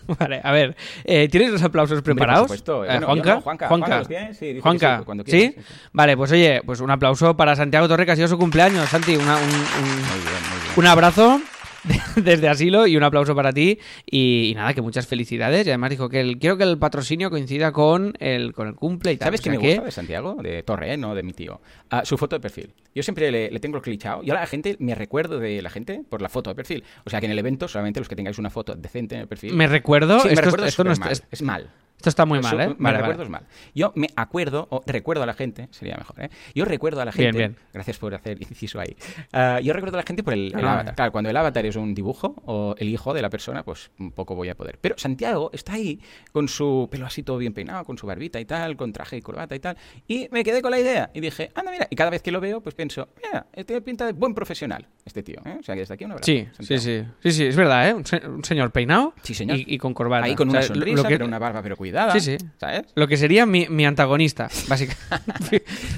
[0.19, 0.77] vale, a ver.
[1.05, 2.49] eh, ¿Tienes los aplausos Hombre, preparados?
[2.49, 2.85] por supuesto.
[2.85, 3.87] Eh, Bueno, Juanca, no, Juanca, Juanca.
[3.87, 4.37] Juanca, ¿los tienes?
[4.37, 5.75] Sí, Juanca, sí, cuando quieras, sí, sí.
[5.93, 8.89] Vale, pues oye, pues un aplauso para Santiago Torre, que ha sido su cumpleaños.
[8.89, 10.73] Santi, una- un- un, Muy bien, muy bien.
[10.77, 11.41] Un abrazo
[12.17, 13.79] desde Asilo y un aplauso para ti.
[14.11, 15.67] Y, y nada, que muchas felicidades.
[15.67, 19.13] Y además dijo que el, quiero que el patrocinio coincida con el, con el cumple
[19.13, 19.27] y tal.
[19.27, 20.37] ¿Sabes O qué me que- gusta de Santiago?
[20.43, 20.97] De Torre, ¿eh?
[20.97, 21.61] no de mi tío.
[21.91, 22.73] Ah, su foto de perfil.
[22.95, 24.23] Yo siempre le, le tengo clichado.
[24.23, 26.85] Yo a la gente me recuerdo de la gente por la foto de perfil.
[27.05, 29.29] O sea que en el evento solamente los que tengáis una foto decente en el
[29.29, 29.55] perfil.
[29.55, 30.21] Me recuerdo.
[30.21, 31.71] Sí, me esto, recuerdo esto no es mal.
[32.03, 32.69] Esto está muy mal, ¿eh?
[32.69, 33.23] Me Vale, recuerdo vale.
[33.25, 33.47] es mal.
[33.77, 36.31] Yo me acuerdo, o recuerdo a la gente, sería mejor, ¿eh?
[36.53, 37.39] Yo recuerdo a la gente.
[37.39, 37.57] Bien, bien.
[37.73, 38.97] Gracias por hacer inciso ahí.
[39.33, 40.73] Ah, yo recuerdo a la gente por el, el Ah.
[40.75, 40.95] avatar.
[40.97, 44.11] Claro, cuando el avatar es un dibujo o el hijo de la persona, pues un
[44.11, 44.79] poco voy a poder.
[44.81, 46.01] Pero Santiago está ahí
[46.33, 49.23] con su pelo así todo bien peinado, con su barbita y tal, con traje y
[49.23, 49.77] corbata y tal.
[50.09, 51.87] Y me quedé con la idea y dije, anda, mira.
[51.89, 55.23] Y cada vez que lo veo, pues pienso, mira, tiene pinta de buen profesional este
[55.23, 55.37] tío.
[55.45, 55.59] ¿eh?
[55.61, 56.27] O sea que desde aquí un abrazo.
[56.27, 56.83] Sí, sí, Santiago.
[56.83, 57.95] sí, sí, sí, es verdad, ¿eh?
[57.95, 59.57] Un, se- un señor peinado Sí, señor.
[59.59, 60.25] Y, y con corbata.
[60.27, 61.77] Ahí con O una sea, sonrisa, que, pero una barba pero
[62.15, 62.37] Sí, sí.
[62.59, 62.83] ¿Sabes?
[62.95, 64.97] lo que sería mi, mi antagonista, básica-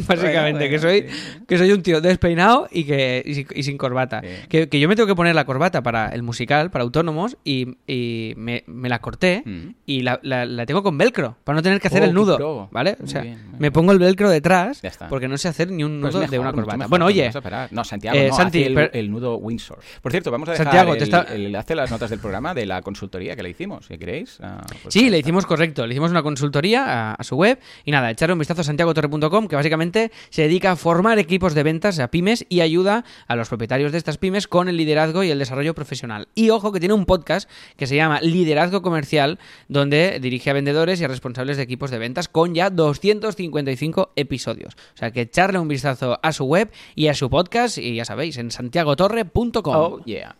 [0.07, 1.45] básicamente, Bueno, que soy sí.
[1.47, 4.21] que soy un tío despeinado y que y, sin- y sin corbata.
[4.23, 4.29] Sí.
[4.49, 7.77] Que, que yo me tengo que poner la corbata para el musical, para autónomos, y,
[7.87, 9.75] y me, me la corté Mm.
[9.87, 12.69] y la, la- la tengo con velcro, para no tener que hacer Oh, el nudo.
[12.73, 12.97] ¿vale?
[13.03, 13.73] O sea, bien, me bien.
[13.73, 16.53] pongo el velcro detrás porque no sé hacer ni un nudo Pues de mejor, una
[16.53, 16.77] corbata.
[16.79, 17.31] mejor, Bueno, oye.
[17.71, 19.79] No, Santiago, eh, no, Santi, hace el, nudo Windsor.
[20.03, 22.19] Por cierto, vamos a dejar Santiago, el, te está- el enlace a las notas del
[22.21, 24.39] programa de la consultoría que le hicimos, si queréis.
[24.43, 28.11] Ah, pues Sí, le hicimos correcto, le hicimos una consultoría a, su web y nada,
[28.11, 32.09] echarle un vistazo a santiagotorre.com que básicamente se dedica a formar equipos de ventas a
[32.09, 35.75] pymes y ayuda a los propietarios de estas pymes con el liderazgo y el desarrollo
[35.75, 36.29] profesional.
[36.35, 41.01] Y ojo que tiene un podcast que se llama Liderazgo Comercial donde dirige a vendedores
[41.01, 44.75] y a responsables de equipos de ventas con ya 255 episodios.
[44.95, 48.05] O sea que echarle un vistazo a su web y a su podcast y ya
[48.05, 49.75] sabéis, en santiagotorre.com.
[49.77, 50.37] Oh, yeah.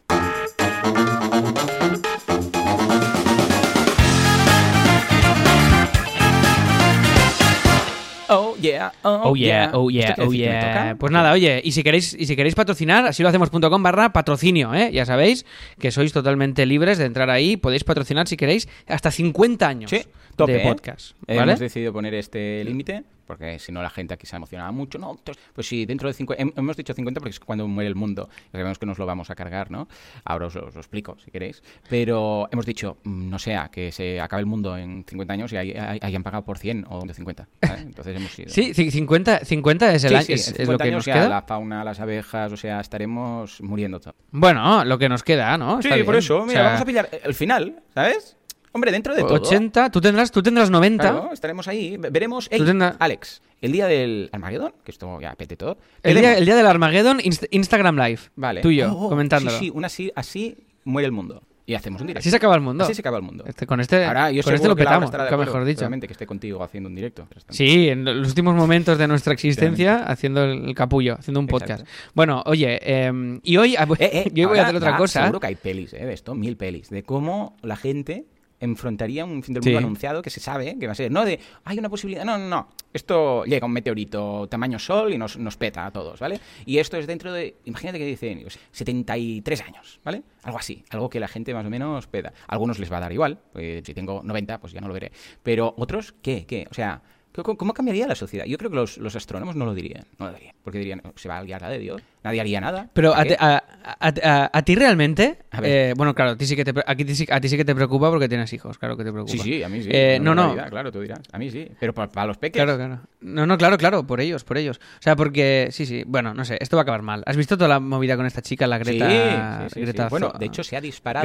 [8.65, 8.93] Yeah.
[9.03, 10.61] Oh, Oh yeah, oh yeah, ¿Esto quiere oh decir yeah.
[10.61, 10.97] toca?
[10.99, 14.75] Pues nada, oye, y si queréis, y si queréis patrocinar, así lo hacemos.com barra patrocinio,
[14.75, 14.91] ¿eh?
[14.93, 15.45] Ya sabéis
[15.79, 20.03] que sois totalmente libres de entrar ahí, podéis patrocinar si queréis hasta 50 años Sí,
[20.37, 21.43] tope, de podcast, ¿vale?
[21.43, 24.99] Hemos decidido poner este límite porque si no la gente aquí se emocionaba mucho.
[24.99, 25.19] No,
[25.55, 28.29] pues sí, dentro de 50, hemos dicho 50 porque es cuando muere el mundo.
[28.53, 29.89] Sabemos que nos lo vamos a cargar, ¿no?
[30.27, 31.63] Ahora os, os lo explico si queréis.
[31.89, 35.57] Pero hemos dicho, mm, no sea que se acabe el mundo en 50 años y
[35.57, 37.49] hay- hay- hayan pagado por 100 o 150.
[37.63, 37.81] ¿vale?
[37.83, 38.51] Entonces hemos ido.
[38.51, 40.89] Sí, ci- 50, 50 es, el Sí, año, sí, es, en es lo 50 que
[40.91, 41.29] años nos queda.
[41.31, 44.15] la fauna, las abejas, o sea, estaremos muriendo todo.
[44.33, 45.81] Bueno, lo que nos queda, ¿no?
[45.81, 46.19] Sí, Está por bien.
[46.19, 48.37] eso, O mira, sea, vamos a pillar el final, ¿sabes?
[48.75, 49.35] Hombre, dentro de todo.
[49.35, 51.03] 80, tú tendrás, tú tendrás 90.
[51.11, 51.97] Claro, estaremos ahí.
[51.97, 52.49] Ve- Veremos.
[52.51, 55.79] Ey, Tú tendrás- Alex, el día del Armagedón, que esto ya pete todo.
[56.03, 58.21] El día, el día del Armageddon, Inst- Instagram Live.
[58.37, 58.61] Vale.
[58.61, 59.57] Tú y yo, Oh, oh, comentándolo.
[59.59, 61.43] Sí, sí, una así, así muere el mundo.
[61.67, 62.21] Y hacemos un directo.
[62.21, 62.85] Así se acaba el mundo.
[62.85, 63.43] Así se acaba el mundo.
[63.47, 65.89] Este- con este, Ahora, yo con este lo que petamos, nunca acuerdo, mejor dicho.
[65.89, 67.27] que esté contigo haciendo un directo.
[67.49, 71.81] Sí, en los últimos momentos de nuestra existencia, haciendo el capullo, haciendo un podcast.
[71.83, 72.11] Exacto.
[72.13, 75.21] Bueno, oye, eh, y hoy ah, Eh, eh, yo voy a hacer otra cosa.
[75.23, 76.05] Seguro que hay pelis, ¿eh?
[76.05, 76.91] De esto, mil pelis.
[76.91, 78.27] De cómo la gente
[78.61, 79.85] enfrentaría un fin del mundo Sí.
[79.85, 82.49] anunciado que se sabe que va a ser, no de, hay una posibilidad, no, no,
[82.49, 86.41] no, esto llega un meteorito tamaño sol y nos, nos peta a todos, ¿vale?
[86.65, 90.23] Y esto es dentro de, imagínate que dicen, yo qué sé, 73 años, ¿vale?
[90.43, 92.33] Algo así, algo que la gente más o menos peta.
[92.47, 94.95] A algunos les va a dar igual, pues, si tengo 90, pues ya no lo
[94.95, 95.13] veré.
[95.43, 96.47] Pero otros, ¿qué?
[96.47, 96.67] ¿Qué?
[96.71, 98.45] O sea, ¿cómo, cómo cambiaría la sociedad?
[98.47, 101.29] Yo creo que los, los astrónomos no lo dirían, no lo dirían, porque dirían, se
[101.29, 102.89] va a liar la de Dios, nadie haría nada.
[102.93, 103.65] Pero a, ¿para ti- a-
[104.01, 105.91] a- a- ti realmente, A ver.
[105.91, 107.75] eh, bueno, claro, a ti, sí que te, aquí sí- a ti sí que te
[107.75, 109.33] preocupa porque tienes hijos, claro que te preocupa.
[109.33, 109.89] Sí, sí, a mí sí.
[109.93, 111.21] Eh, no, no, Claro, tú dirás.
[111.33, 111.69] A mí sí.
[111.79, 112.63] Pero para, para los peques.
[112.63, 113.01] Claro, claro.
[113.21, 114.79] No, no, claro, claro, por ellos, por ellos.
[114.79, 117.23] O sea, porque, sí, sí, bueno, no sé, esto va a acabar mal.
[117.27, 119.61] ¿Has visto toda la movida con esta chica, la Greta?
[119.61, 119.81] sí, sí, sí.
[119.83, 121.25] Greta Bueno, de hecho se ha disparado.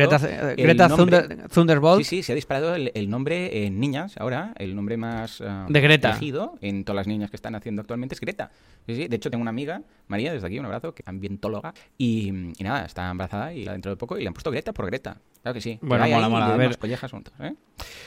[0.57, 1.99] Greta, Thunder- Thunderbolt.
[2.03, 4.53] Sí, sí, se ha disparado el, el nombre en niñas ahora.
[4.57, 6.09] El nombre más ah, De Greta.
[6.11, 8.51] elegido en todas las niñas que están haciendo actualmente es Greta.
[8.85, 9.07] Sí, sí.
[9.07, 11.73] De hecho, tengo una amiga, María, desde aquí, un abrazo, que es ambientóloga.
[11.97, 14.73] Y, y nada, está embarazada y la dentro de poco y le han puesto Greta
[14.73, 15.17] por Greta.
[15.41, 15.79] Claro que sí.
[15.81, 16.47] Bueno, mola, ahí mola.
[16.47, 16.77] le A ver.
[16.77, 17.53] collejas juntos, ¿eh?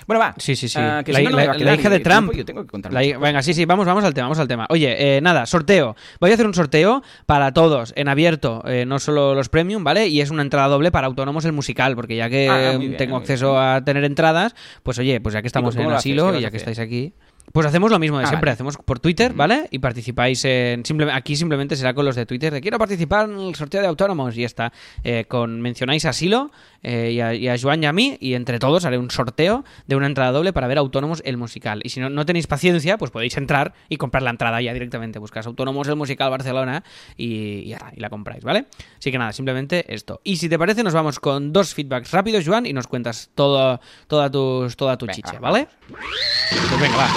[0.06, 0.34] Bueno, va.
[0.36, 0.78] Sí, sí, sí.
[0.78, 2.32] Ah, que la, si no, hija de el tiempo, Trump.
[2.34, 4.66] Yo tengo que contar La venga, sí, sí, vamos, vamos al tema, vamos al tema.
[4.68, 5.96] Oye, eh, nada, sorteo.
[6.20, 10.08] Voy a hacer un sorteo para todos, en abierto, eh, no solo los premium, ¿vale?
[10.08, 13.16] Y es una entrada doble para Autónomos el Musical, porque ya que Ah, bien, tengo
[13.16, 13.62] acceso bien.
[13.64, 15.96] a tener entradas, pues oye, pues ya que estamos en haces?
[15.98, 17.14] asilo ¿Qué y ya que estáis aquí.
[17.52, 18.54] Pues hacemos lo mismo de Ah, siempre, vale.
[18.54, 19.68] hacemos por Twitter, ¿vale?
[19.70, 20.84] Y participáis en...
[20.86, 23.86] simple- aquí simplemente será con los de Twitter de quiero participar en el sorteo de
[23.88, 24.72] autónomos y ya está.
[25.04, 26.50] Eh, con mencionáis a Silo
[26.82, 29.64] eh, y, a, y a Joan y a mí y entre todos haré un sorteo
[29.86, 31.80] de una entrada doble para ver Autónomos el musical.
[31.84, 35.18] Y si no, no tenéis paciencia, pues podéis entrar y comprar la entrada ya directamente.
[35.18, 36.84] Buscas Autónomos el musical Barcelona
[37.16, 38.66] y, y y la compráis, ¿vale?
[38.98, 40.20] Así que nada, simplemente esto.
[40.24, 43.80] Y si te parece, nos vamos con dos feedbacks rápidos, Joan, y nos cuentas todo,
[44.06, 45.68] toda, tus, toda tu Venga, chicha, va, ¿vale?
[45.88, 47.08] Pues venga, va.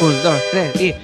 [0.00, 0.94] Un, dos, tres y...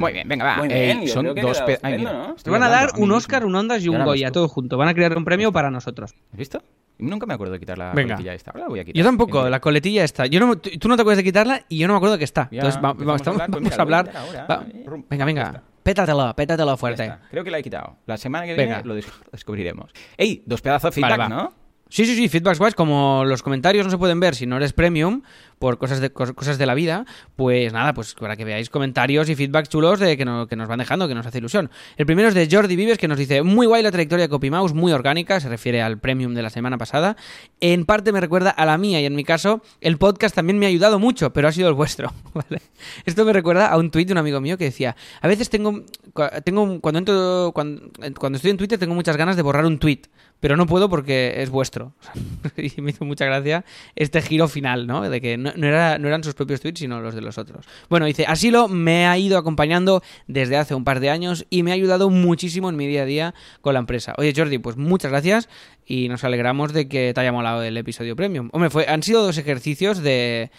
[0.00, 0.56] Muy bien, venga, va.
[0.58, 1.34] Muy Eh, bien, son dos...
[1.62, 2.34] pe- estupendo, mira, ¿no?
[2.34, 3.16] Te van a dar un mismo.
[3.16, 4.76] Oscar, un Ondas y un Goya, todo junto.
[4.76, 6.14] Van a crear un premio para nosotros.
[6.32, 6.62] ¿Has visto?
[6.98, 8.14] Nunca me acuerdo de quitar la Venga.
[8.14, 8.50] coletilla esta.
[8.50, 8.98] Ahora la voy a quitar.
[8.98, 9.50] Yo tampoco, Venga.
[9.50, 10.26] la coletilla está.
[10.26, 12.24] Yo no, tú tú no te acuerdas de quitarla y yo no me acuerdo que
[12.24, 12.48] está.
[12.50, 14.06] Ya, Entonces va- vamos, a hablar, pues vamos a hablar.
[14.06, 15.62] quitar ahora, Va- eh, venga, venga.
[15.82, 17.10] Pétatelo, pétatelo fuerte.
[17.30, 17.96] Creo que la he quitado.
[18.06, 19.90] La semana que viene lo des- lo descubriremos.
[20.18, 20.42] ¡Ey!
[20.44, 21.28] Dos pedazos de feedback.
[21.30, 21.52] ¿no?
[21.90, 22.74] Sí, sí, sí, feedbacks guays.
[22.74, 25.22] Como los comentarios no se pueden ver si no eres premium
[25.58, 27.04] por cosas de, cos- cosas de la vida,
[27.36, 30.68] pues nada, pues para que veáis comentarios y feedbacks chulos de que, no- que nos
[30.68, 31.68] van dejando, que nos hace ilusión.
[31.98, 34.72] El primero es de Jordi Vives que nos dice, muy guay la trayectoria de CopyMouse,
[34.72, 37.16] muy orgánica, se refiere al premium de la semana pasada.
[37.60, 40.64] En parte me recuerda a la mía y en mi caso el podcast también me
[40.66, 42.14] ha ayudado mucho, pero ha sido el vuestro.
[42.32, 42.62] ¿vale?
[43.04, 45.82] Esto me recuerda a un tuit de un amigo mío que decía, a veces tengo,
[46.44, 50.02] tengo cuando, entro, cuando, cuando estoy en Twitter tengo muchas ganas de borrar un tweet,
[50.40, 51.92] pero no puedo porque es vuestro.
[52.56, 55.08] y me hizo mucha gracia este giro final, ¿no?
[55.08, 57.66] De que no, era, no eran sus propios tweets, sino los de los otros.
[57.88, 61.70] Bueno, dice, Asilo me ha ido acompañando desde hace un par de años y me
[61.70, 64.14] ha ayudado muchísimo en mi día a día con la empresa.
[64.16, 65.48] Oye, Jordi, pues muchas gracias
[65.86, 68.48] y nos alegramos de que te haya molado el episodio premium.
[68.52, 70.50] Hombre, fue, han sido dos ejercicios de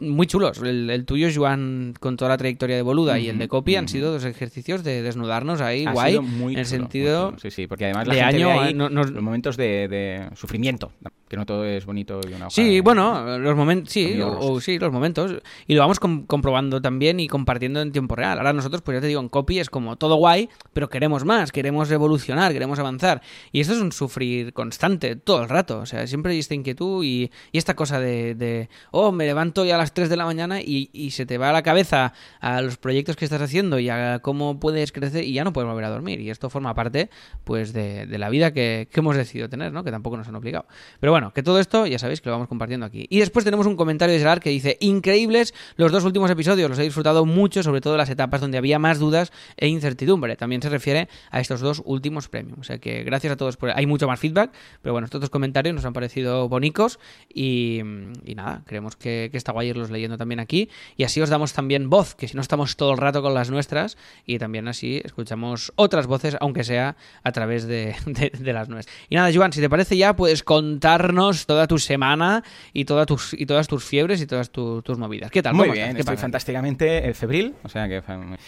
[0.00, 0.58] muy chulos.
[0.62, 3.86] El, el tuyo, Joan, con toda la trayectoria de Boluda, y el de Copy han
[3.86, 7.26] sido dos ejercicios de desnudarnos ahí, Ha guay, sido muy en el chulo, muy sentido
[7.28, 7.38] chulo.
[7.40, 9.56] Sí, sí, porque además la de gente año, ve ahí eh, no- nos- los momentos
[9.56, 10.90] de, de sufrimiento,
[11.28, 14.60] que no todo es bonito y una hoja Sí, de- bueno, los momentos, sí, o
[14.60, 15.34] sí, los momentos.
[15.66, 18.38] Y lo vamos com- comprobando también y compartiendo en tiempo real.
[18.38, 21.52] Ahora nosotros, pues ya te digo, en copy es como todo guay, pero queremos más,
[21.52, 23.20] queremos evolucionar, queremos avanzar.
[23.52, 25.80] Y esto es un sufrir constante, todo el rato.
[25.80, 29.58] O sea, siempre hay esta inquietud y, y esta cosa de, de, oh, me levanto
[29.72, 32.76] a las 3 de la mañana y, se te va a la cabeza a los
[32.76, 35.90] proyectos que estás haciendo y a cómo puedes crecer y ya no puedes volver a
[35.90, 36.20] dormir.
[36.20, 37.10] Y esto forma parte,
[37.44, 39.84] pues, de, la vida que, hemos decidido tener, ¿no?
[39.84, 40.66] Que tampoco nos han obligado.
[40.98, 43.06] Pero bueno, que todo esto ya sabéis que lo vamos compartiendo aquí.
[43.10, 46.78] Y después tenemos un comentario de Gerard que dice, increíbles los dos últimos episodios, los
[46.78, 50.36] he disfrutado mucho, sobre todo las etapas donde había más dudas e incertidumbre.
[50.36, 52.58] También se refiere a estos dos últimos premios.
[52.58, 53.70] O sea que gracias a todos por...
[53.70, 54.52] Hay mucho más feedback,
[54.82, 56.98] pero bueno, estos dos comentarios nos han parecido bonicos
[57.32, 57.80] y,
[58.24, 60.68] y nada, creemos que, que está guay irlos leyendo también aquí.
[60.96, 63.50] Y así os damos también voz, que si no estamos todo el rato con las
[63.50, 68.68] nuestras y también así escuchamos otras voces, aunque sea a través de, de- de las
[68.68, 68.96] nuestras.
[69.08, 73.34] Y nada, Joan, si te parece ya, puedes contarnos toda tu semana y, toda tus,
[73.34, 75.30] y todas tus fiebres y todas tu- tus movidas.
[75.30, 75.54] ¿Qué tal?
[75.54, 76.22] Muy ¿Cómo bien, estoy pasa?
[76.22, 78.02] fantásticamente eh, febril, o sea que...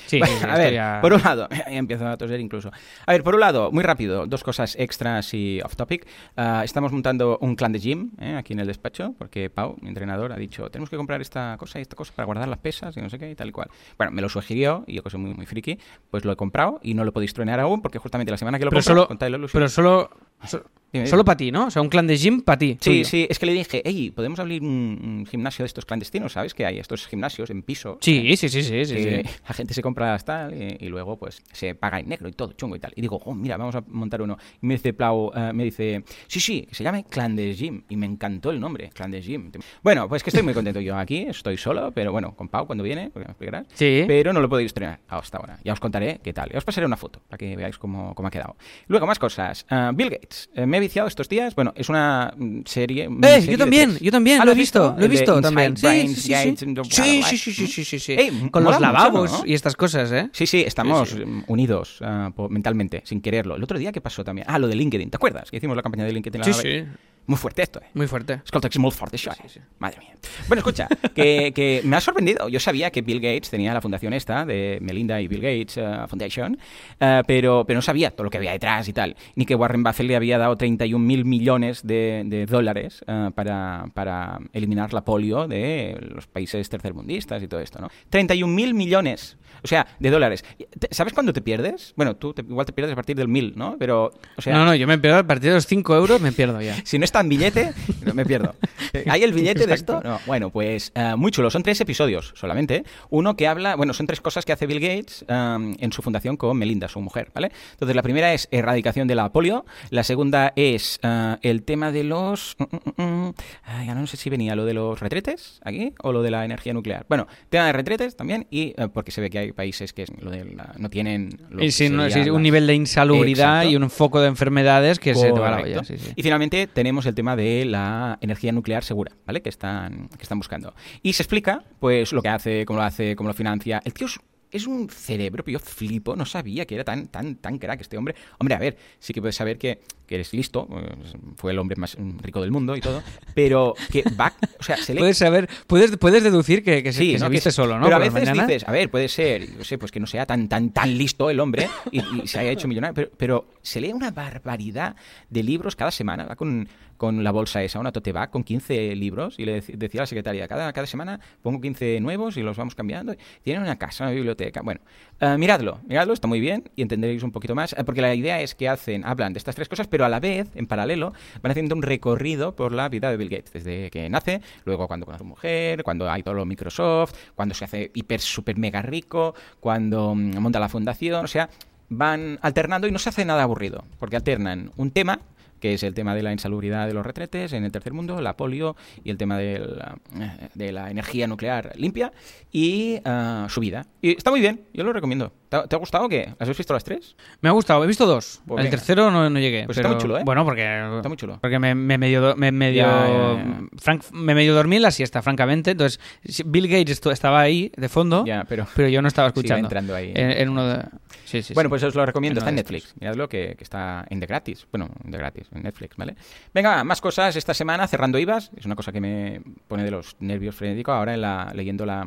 [0.07, 2.71] Sí, Bueno, sí, sí, a ver, ya- por un lado, ya empiezo a toser incluso.
[3.07, 6.07] A ver, por un lado, muy rápido, dos cosas extras y off topic.
[6.37, 9.89] Ah, estamos montando un clan de gym eh, aquí en el despacho, porque Pau, mi
[9.89, 12.97] entrenador, ha dicho, tenemos que comprar esta cosa y esta cosa para guardar las pesas
[12.97, 13.69] y no sé qué y tal y cual.
[13.97, 15.79] Bueno, me lo sugirió y yo que soy muy, muy friki,
[16.11, 18.65] pues lo he comprado y no lo podéis tronear aún porque justamente la semana que
[18.65, 20.11] lo Pero compro, solo, con Tyler Lucian- pero solo
[20.47, 21.67] So- Dime, solo para ti, ¿no?
[21.67, 22.77] O sea, un clan de gym para ti.
[22.81, 23.05] Sí, tuyo.
[23.05, 26.33] sí, es que le dije, hey, ¿podemos abrir un, gimnasio de estos clandestinos?
[26.33, 26.53] ¿Sabes?
[26.53, 27.99] Que hay estos gimnasios en piso.
[28.01, 31.75] Sí, sí, sí, sí, sí, la gente se compra tal y, y luego pues se
[31.75, 32.93] paga en negro y todo chungo y tal.
[32.97, 34.37] Y digo, oh, mira, vamos a montar uno.
[34.61, 37.83] Y me dice Plau, eh, me dice, sí, sí, que se llame Clan de Gym.
[37.89, 39.53] Y me encantó el nombre, Clan de Gym.
[39.83, 42.83] Bueno, pues que estoy muy contento yo aquí, estoy solo, pero bueno, con Pau cuando
[42.83, 43.67] viene, porque me explicarás.
[43.75, 44.05] Sí.
[44.09, 45.61] Pero no lo podéis estrenar hasta ahora.
[45.63, 46.51] Ya os contaré qué tal.
[46.51, 48.57] Ya os pasaré una foto para que veáis cómo, cómo ha quedado.
[48.89, 49.65] Luego, más cosas.
[49.71, 50.30] Ah, Bill Gates.
[50.55, 51.55] Eh, me he viciado estos días.
[51.55, 53.09] Bueno, es una mm, serie.
[53.23, 55.77] Eh, yo también, yo también, Ah, lo he visto, lo he visto también.
[55.77, 57.99] Sí, sí, sí, sí.
[57.99, 58.13] Sí.
[58.13, 60.29] Ey, Con los lavabos y estas cosas, ¿eh?
[60.33, 63.57] Sí, sí, estamos mm, unidos ah, mentalmente, sin quererlo.
[63.57, 64.47] El otro día, ¿qué pasó también?
[64.49, 65.11] Ah, lo de LinkedIn.
[65.11, 65.51] ¿Te acuerdas?
[65.51, 66.45] Que hicimos la campaña de LinkedIn.
[66.45, 66.85] Sí, sí.
[67.27, 67.87] Muy fuerte esto, ¿eh?
[67.95, 68.41] Muy fuerte.
[68.45, 69.63] Escolta, es muy fuerte això, eh?
[69.79, 70.15] Madre mía.
[70.49, 72.49] Bueno, escucha, que, que me ha sorprendido.
[72.49, 76.07] Yo sabía que Bill Gates tenía la fundación esta de Melinda y Bill Gates eh,
[76.09, 76.59] Foundation,
[76.99, 79.15] eh, pero, pero no sabía todo lo que había detrás y tal.
[79.37, 83.87] Ni que Warren Buffett le había dado 31 mil millones de, de dólares eh, para,
[83.95, 87.89] para eliminar la polio de los países tercermundistas y todo esto, ¿no?
[88.11, 89.37] 31 mil millones.
[89.63, 90.43] O sea, de dólares.
[90.79, 91.93] ¿Te- ¿Sabes cuándo te pierdes?
[91.95, 93.77] Bueno, tú te- igual te pierdes a partir del mil, ¿no?
[93.79, 96.33] Pero, o sea, no, no, yo me pierdo a partir de los 5 euros, me
[96.33, 96.77] pierdo ya.
[96.85, 97.73] si no está en billete,
[98.07, 98.55] no, me pierdo.
[99.07, 100.01] ¿Hay el billete de esto?
[100.03, 100.19] No.
[100.27, 101.51] Bueno, pues eh, muy chulo.
[101.51, 102.85] Son tres episodios solamente.
[103.11, 106.37] Uno que habla, bueno, son tres cosas que hace Bill Gates um, en su fundación
[106.39, 107.53] con Melinda, su mujer, ¿vale?
[107.73, 109.67] Entonces, la primera es erradicación de la polio.
[109.91, 112.57] La segunda es eh, el tema de los...
[112.59, 113.35] mm, mm, mm,
[113.65, 116.45] ay, ya no sé si venía lo de los retretes aquí o lo de la
[116.45, 117.07] energía nuclear.
[117.09, 120.31] Bueno, tema de retretes también y eh, porque se ve que hay países que lo
[120.31, 121.39] de la- no tienen...
[121.49, 122.05] lo Y si no,
[122.35, 123.71] un nivel de insalubridad Exacto.
[123.71, 125.81] y un foco de enfermedades que se te va la Correcto.
[125.81, 125.85] olla.
[125.87, 126.13] Sí, sí.
[126.17, 129.41] Y finalmente tenemos el tema de la energía nuclear segura, ¿vale?
[129.43, 130.75] Que están, que están buscando.
[131.03, 133.81] Y se explica, pues, lo que hace, cómo lo hace, cómo lo financia.
[133.85, 134.19] El tío es,
[134.51, 137.97] es un cerebro, pero yo flipo, no sabía que era tan, tan, tan crack este
[137.97, 138.15] hombre.
[138.39, 140.97] Hombre, a ver, sí que puedes saber que, que eres listo, eh,
[141.37, 143.03] fue el hombre más rico del mundo y todo,
[143.35, 147.19] pero que va, o sea, se le Puedes saber, puedes, puedes deducir que, Sí, que
[147.19, 147.27] ¿no?
[147.27, 147.85] se viste solo, ¿no?
[147.85, 150.27] Pero a Por veces dices, a ver, puede ser, yo sé, pues que no sea
[150.27, 153.81] tan tan tan listo el hombre y, y se haya hecho millonario, pero, pero se
[153.81, 154.97] lee una barbaridad
[155.29, 156.69] de libros cada semana, va con,
[157.01, 160.03] con la bolsa esa, una tote bag con 15 libros y le dec- decía a
[160.03, 163.15] la secretaria, cada, cada semana pongo 15 nuevos y los vamos cambiando.
[163.43, 164.61] Tiene una casa, una biblioteca.
[164.61, 164.83] Bueno,
[165.19, 168.43] eh, miradlo, miradlo, está muy bien y entenderéis un poquito más, eh, porque la idea
[168.43, 171.53] es que hacen, hablan de estas tres cosas, pero a la vez, en paralelo, van
[171.53, 175.17] haciendo un recorrido por la vida de Bill Gates, desde que nace, luego cuando conoce
[175.17, 179.35] a su mujer, cuando hay todo lo Microsoft, cuando se hace hiper, super, mega rico,
[179.59, 181.49] cuando mm, monta la fundación, o sea,
[181.89, 185.21] van alternando y no se hace nada aburrido, porque alternan un tema
[185.61, 188.37] que es el tema de la insalubridad de los retretes en el tercer mundo, la
[188.37, 192.13] polio y el tema de la, eh, de la energía nuclear limpia
[192.51, 193.87] y ah, su vida.
[194.03, 195.33] Y está muy bien, yo lo recomiendo.
[195.49, 196.33] ¿Te ha, te ha gustado o qué?
[196.39, 197.17] ¿Las has visto las tres?
[197.41, 198.41] Me ha gustado, he visto dos.
[198.47, 198.77] Pues el venga.
[198.77, 199.65] tercero no, no llegué.
[199.67, 200.23] Pues está pero- muy chulo, ¿eh?
[200.25, 200.97] Bueno, porque.
[200.97, 201.39] Está muy chulo.
[201.41, 203.61] Porque me, me medio, me medio, Ya, ya, ya.
[203.79, 205.73] Frank- me medio dormí en la siesta, francamente.
[205.73, 205.99] Entonces,
[206.47, 208.67] Bill Gates estaba ahí de fondo, pero...
[208.77, 209.67] pero yo no estaba escuchando.
[209.67, 210.13] entrando ahí.
[210.15, 210.85] En, en uno de.
[211.25, 211.53] Sí, sí.
[211.55, 211.71] bueno, sí.
[211.71, 212.95] pues os lo recomiendo, Uno está en Netflix.
[213.01, 214.67] Miradlo que, que está en de gratis.
[214.71, 216.17] Bueno, de gratis, en Netflix, ¿vale?
[216.55, 218.51] Venga, más cosas esta semana, cerrando IVAs.
[218.57, 222.07] Es una cosa que me pone de los nervios frenéticos ahora en la, leyendo la,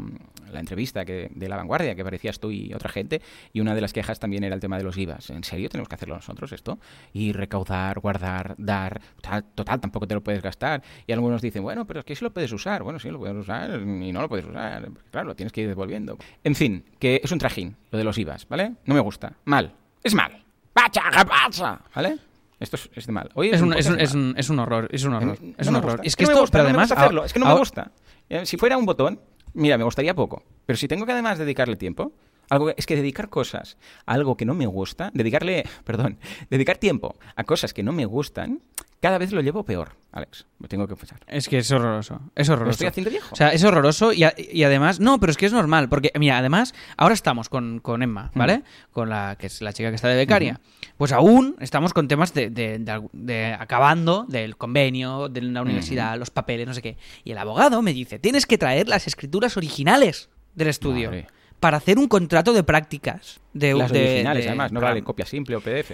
[0.53, 3.21] entrevista que, de La Vanguardia, que parecías tú y otra gente.
[3.53, 5.31] Y una de las quejas también era el tema de los IVAs.
[5.31, 6.79] ¿En serio tenemos que hacerlo nosotros esto?
[7.11, 9.01] Y recaudar, guardar, dar.
[9.15, 10.83] Total, total, tampoco te lo puedes gastar.
[11.07, 12.83] Y algunos dicen, bueno, pero es que sí lo puedes usar.
[12.83, 14.87] Bueno, sí lo puedes usar y no lo puedes usar.
[15.11, 16.17] Claro, lo tienes que ir devolviendo.
[16.43, 18.73] En fin, que es un trajín lo de los IVAs, ¿vale?
[18.85, 19.33] No me gusta.
[19.45, 19.73] Mal.
[20.03, 20.43] Es mal.
[20.73, 21.81] ¡Pacha, pasa!
[21.95, 22.17] ¿Vale?
[22.63, 23.29] Esto es, es de mal.
[23.35, 24.23] Hoy Es un, es, un, de es, mal.
[24.23, 25.37] un, es un horror, es un horror.
[25.57, 26.01] Es un horror.
[26.01, 26.91] Que esto, pero además.
[27.25, 27.91] Es que no me gusta.
[28.29, 29.19] Eh, Si fuera un botón,
[29.53, 30.43] mira, me gustaría poco.
[30.65, 32.13] Pero si tengo que además dedicarle tiempo,
[32.49, 36.17] algo que- es que dedicar cosas a algo que no me gusta, dedicarle, perdón,
[36.49, 38.61] dedicar tiempo a cosas que no me gustan,
[39.03, 40.45] cada vez lo llevo peor, Alex.
[40.59, 41.19] Me tengo que confesar.
[41.27, 42.21] Es que es horroroso.
[42.35, 42.71] Es ¿Me horroroso.
[42.75, 43.27] estoy haciendo viejo?
[43.33, 46.11] O sea, es horroroso y, a- y además, no, pero es que es normal, porque
[46.17, 48.63] mira, además, ahora estamos con, con Emma, ¿vale?
[48.91, 50.61] Con la que es la chica que está de becaria.
[50.97, 55.61] Pues aún estamos con temas de, de- de algu- de acabando del convenio, de la
[55.61, 56.97] universidad, los papeles, no sé qué.
[57.25, 61.27] Y el abogado me dice, tienes que traer las escrituras originales del estudio Madre.
[61.59, 63.41] para hacer un contrato de prácticas.
[63.53, 65.91] De, Las de- originales, de- además, no vale copia simple o PDF.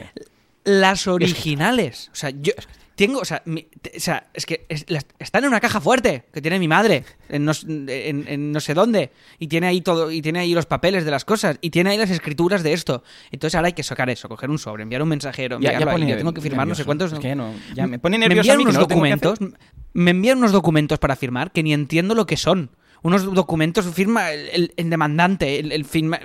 [0.65, 2.09] las originales.
[2.11, 2.53] O sea, yo
[3.05, 4.85] tengo, o sea, mi- te- o sea, es que es-
[5.19, 8.73] están en una caja fuerte que tiene mi madre en no, en- en no sé
[8.73, 11.91] dónde y tiene ahí todo y tiene ahí los papeles de las cosas y tiene
[11.91, 13.03] ahí las escrituras de esto.
[13.31, 15.91] Entonces ahora hay que sacar eso, coger un sobre, enviar un mensajero, Ya- ya enviarlo
[15.91, 17.13] ahí, pone yo tengo que firmar no sé cuántos.
[17.13, 19.39] Es que ya no- ya me pone me nervioso a envían mí unos que documentos,
[19.93, 22.69] me envían unos documentos para firmar que ni entiendo lo que son.
[23.01, 26.19] Unos documentos, firma el, el- el demandante, el, el firma...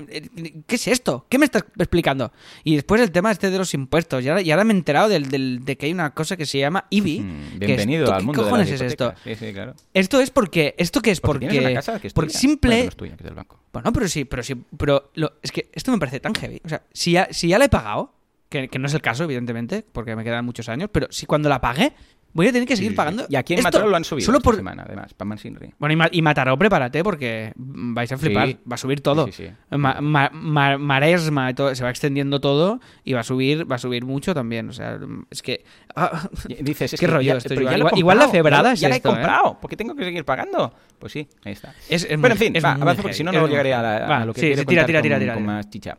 [0.66, 1.26] ¿Qué es esto?
[1.28, 2.32] ¿Qué me estás explicando?
[2.64, 4.24] Y después el tema este de los impuestos.
[4.24, 6.46] Y ahora, y ahora me he enterado del, del- de que hay una cosa que
[6.46, 7.20] se llama IBI.
[7.20, 9.04] Mm, que Bienvenido esto- al ¿qué mundo de cojones las es esto?
[9.06, 9.38] hipotecas.
[9.38, 9.74] Sí, sí, claro.
[9.94, 10.74] Esto es porque...
[10.78, 11.20] ¿Esto qué es?
[11.20, 11.48] Porque, Porque...
[11.58, 12.40] tienes una casa que es porque tuya.
[12.40, 12.68] simple...
[12.70, 13.60] Bueno, que no es tuya, que es del banco.
[13.72, 16.60] Bueno, pero sí, pero sí, pero lo- es que esto me parece tan heavy.
[16.64, 18.14] O sea, si ya, si ya la he pagado,
[18.48, 21.48] que, que no es el caso, evidentemente, porque me quedan muchos años, pero si cuando
[21.48, 21.92] la pague,
[22.34, 23.24] voy a tener que seguir Sí, pagando.
[23.30, 24.56] Y aquí en Mataró lo han subido Solo esta por...
[24.56, 25.72] semana, además, para Mansinri.
[25.78, 28.48] Bueno, y, Ma- y Mataró, prepárate, porque vais a flipar.
[28.48, 28.58] Sí.
[28.70, 29.26] Va a subir todo.
[29.32, 29.46] Sí.
[29.70, 33.78] Ma- ma- ma- Maresma, todo, se va extendiendo todo y va a subir, va a
[33.78, 34.68] subir mucho también.
[34.68, 34.98] O sea,
[35.30, 35.64] es que.
[35.96, 36.28] ah,
[36.60, 37.72] Dices, es Qué que rollo ya- esto, pero igual.
[37.74, 39.12] ya lo he Igual- igual la febrada ya, es ya la he esto, ¿eh?
[39.12, 40.72] comprado, porque tengo que seguir pagando.
[40.98, 41.74] Pues sí, ahí está.
[41.88, 44.16] es, es Bueno, en fin, es va, porque si no, no llegaré a, la- Va,
[44.22, 45.96] a lo que quiero tira, tira, tira, tira, con más chicha.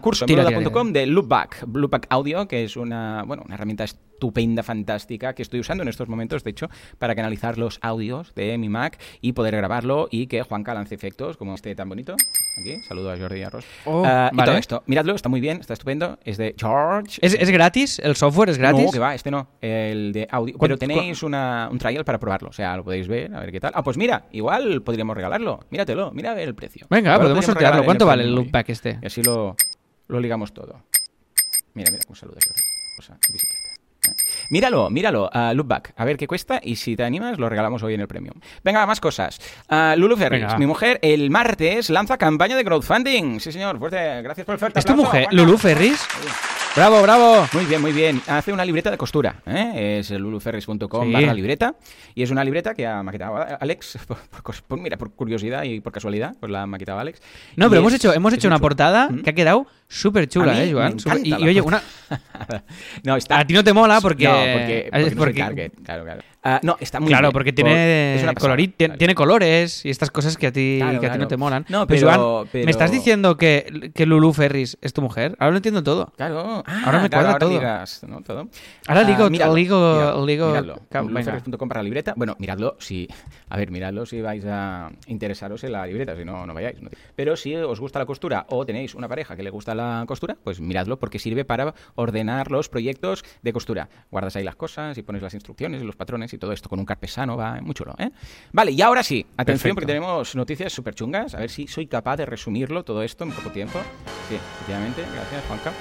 [0.00, 3.84] Curso, blueback.com de Loopback, Loopback Audio, que es una, bueno, una herramienta
[4.20, 6.68] estupenda, fantástica, que estoy usando en estos momentos, de hecho,
[6.98, 11.38] para canalizar los audios de mi Mac y poder grabarlo y que Juanca lance efectos
[11.38, 12.14] como este tan bonito.
[12.60, 13.64] Aquí, saludo a Jordi y a Ross.
[13.86, 14.50] Oh, Ah, Y vale.
[14.50, 17.18] todo esto, miradlo, está muy bien, está estupendo, es de George.
[17.22, 17.98] ¿Es, es gratis?
[18.00, 18.84] ¿El software es gratis?
[18.84, 20.58] No, que va, este no, el de audio.
[20.58, 23.50] ¿Cuán- Pero tenéis una, un trial para probarlo, o sea, lo podéis ver, a ver
[23.52, 23.72] qué tal.
[23.74, 25.60] Ah, pues mira, igual podríamos regalarlo.
[25.70, 26.86] Míratelo, mira a ver el precio.
[26.90, 27.84] Venga, Igual podemos sortearlo.
[27.84, 28.98] ¿Cuánto vale el loopback este?
[29.02, 29.56] Y así lo,
[30.08, 30.82] lo ligamos todo.
[31.72, 32.60] Mira, mira, un saludo a Jordi.
[32.96, 33.69] Cosa, bicicleta.
[34.48, 37.94] Míralo, míralo, a Loopback, a ver qué cuesta y si te animas lo regalamos hoy
[37.94, 38.34] en el premium.
[38.64, 39.40] Venga, más cosas.
[39.68, 40.58] Ah, Lulu Ferris, Venga.
[40.58, 43.40] mi mujer, el martes lanza campaña de crowdfunding.
[43.40, 45.28] Sí, señor, fuerte, gracias por el fuerte ¿Es tu mujer?
[45.30, 46.06] ¿Lulu Ferris?
[46.76, 47.46] ¡Bravo, bravo!
[47.52, 48.22] Muy bien, muy bien.
[48.28, 49.42] Hace una libreta de costura.
[49.44, 49.98] ¿eh?
[49.98, 51.12] Es luluferris.com Sí.
[51.12, 51.74] barra libreta.
[52.14, 53.98] Y es una libreta que ha maquetado Alex.
[54.06, 57.20] Por, por cos- por- mira, por curiosidad y por casualidad, pues la ha maquetado Alex.
[57.56, 58.62] No, Y pero hemos hecho, hemos hecho una chulo.
[58.68, 59.22] portada ¿Mm?
[59.22, 60.96] que ha quedado súper chula, mí ¿eh, Joan?
[61.24, 61.82] y, y oye, una,
[63.04, 63.40] no, está...
[63.40, 64.24] a ti no te mola porque...
[64.28, 65.72] No, porque, porque no soy target.
[65.84, 66.22] Claro, claro.
[66.42, 67.32] Ah, no, está muy Claro, bien.
[67.32, 71.12] porque Por- tiene, colorit- tiene, colores y estas cosas que a ti, Claro, que a
[71.12, 71.66] ti no te molan.
[71.68, 75.36] No, Pues, pero- Joan, pero- ¿me estás diciendo que, que Lulu Ferris es tu mujer?
[75.38, 76.12] Ahora lo entiendo todo.
[76.16, 76.62] Claro.
[76.66, 77.50] Ah, Ahora me claro, cuadra todo.
[77.50, 78.22] digas, ¿no?
[78.22, 78.48] todo.
[78.88, 81.00] Ahora ligo- míralo, ligo- míralo, ligo- venga.
[81.02, 82.14] Luluferris.com para la libreta.
[82.16, 83.06] Bueno, miradlo si...
[83.50, 86.16] A ver, miradlo si vais a interesaros en la libreta.
[86.16, 86.80] Si no, no vayáis.
[86.80, 86.88] ¿no?
[87.16, 90.36] Pero si os gusta la costura o tenéis una pareja que le gusta la costura,
[90.42, 93.88] pues miradlo porque sirve para ordenar los proyectos de costura.
[94.10, 96.78] Guardas ahí las cosas y pones las instrucciones y los patrones y todo esto con
[96.78, 97.36] un carpesano.
[97.36, 98.10] Va muy chulo, ¿eh?
[98.52, 99.26] Vale, y ahora sí.
[99.36, 99.74] Atención Perfecto.
[99.74, 101.34] porque tenemos noticias súper chungas.
[101.34, 103.80] A ver si soy capaz de resumirlo todo esto en poco tiempo.
[104.28, 105.02] Sí, efectivamente.
[105.02, 105.72] Gracias, Juanca.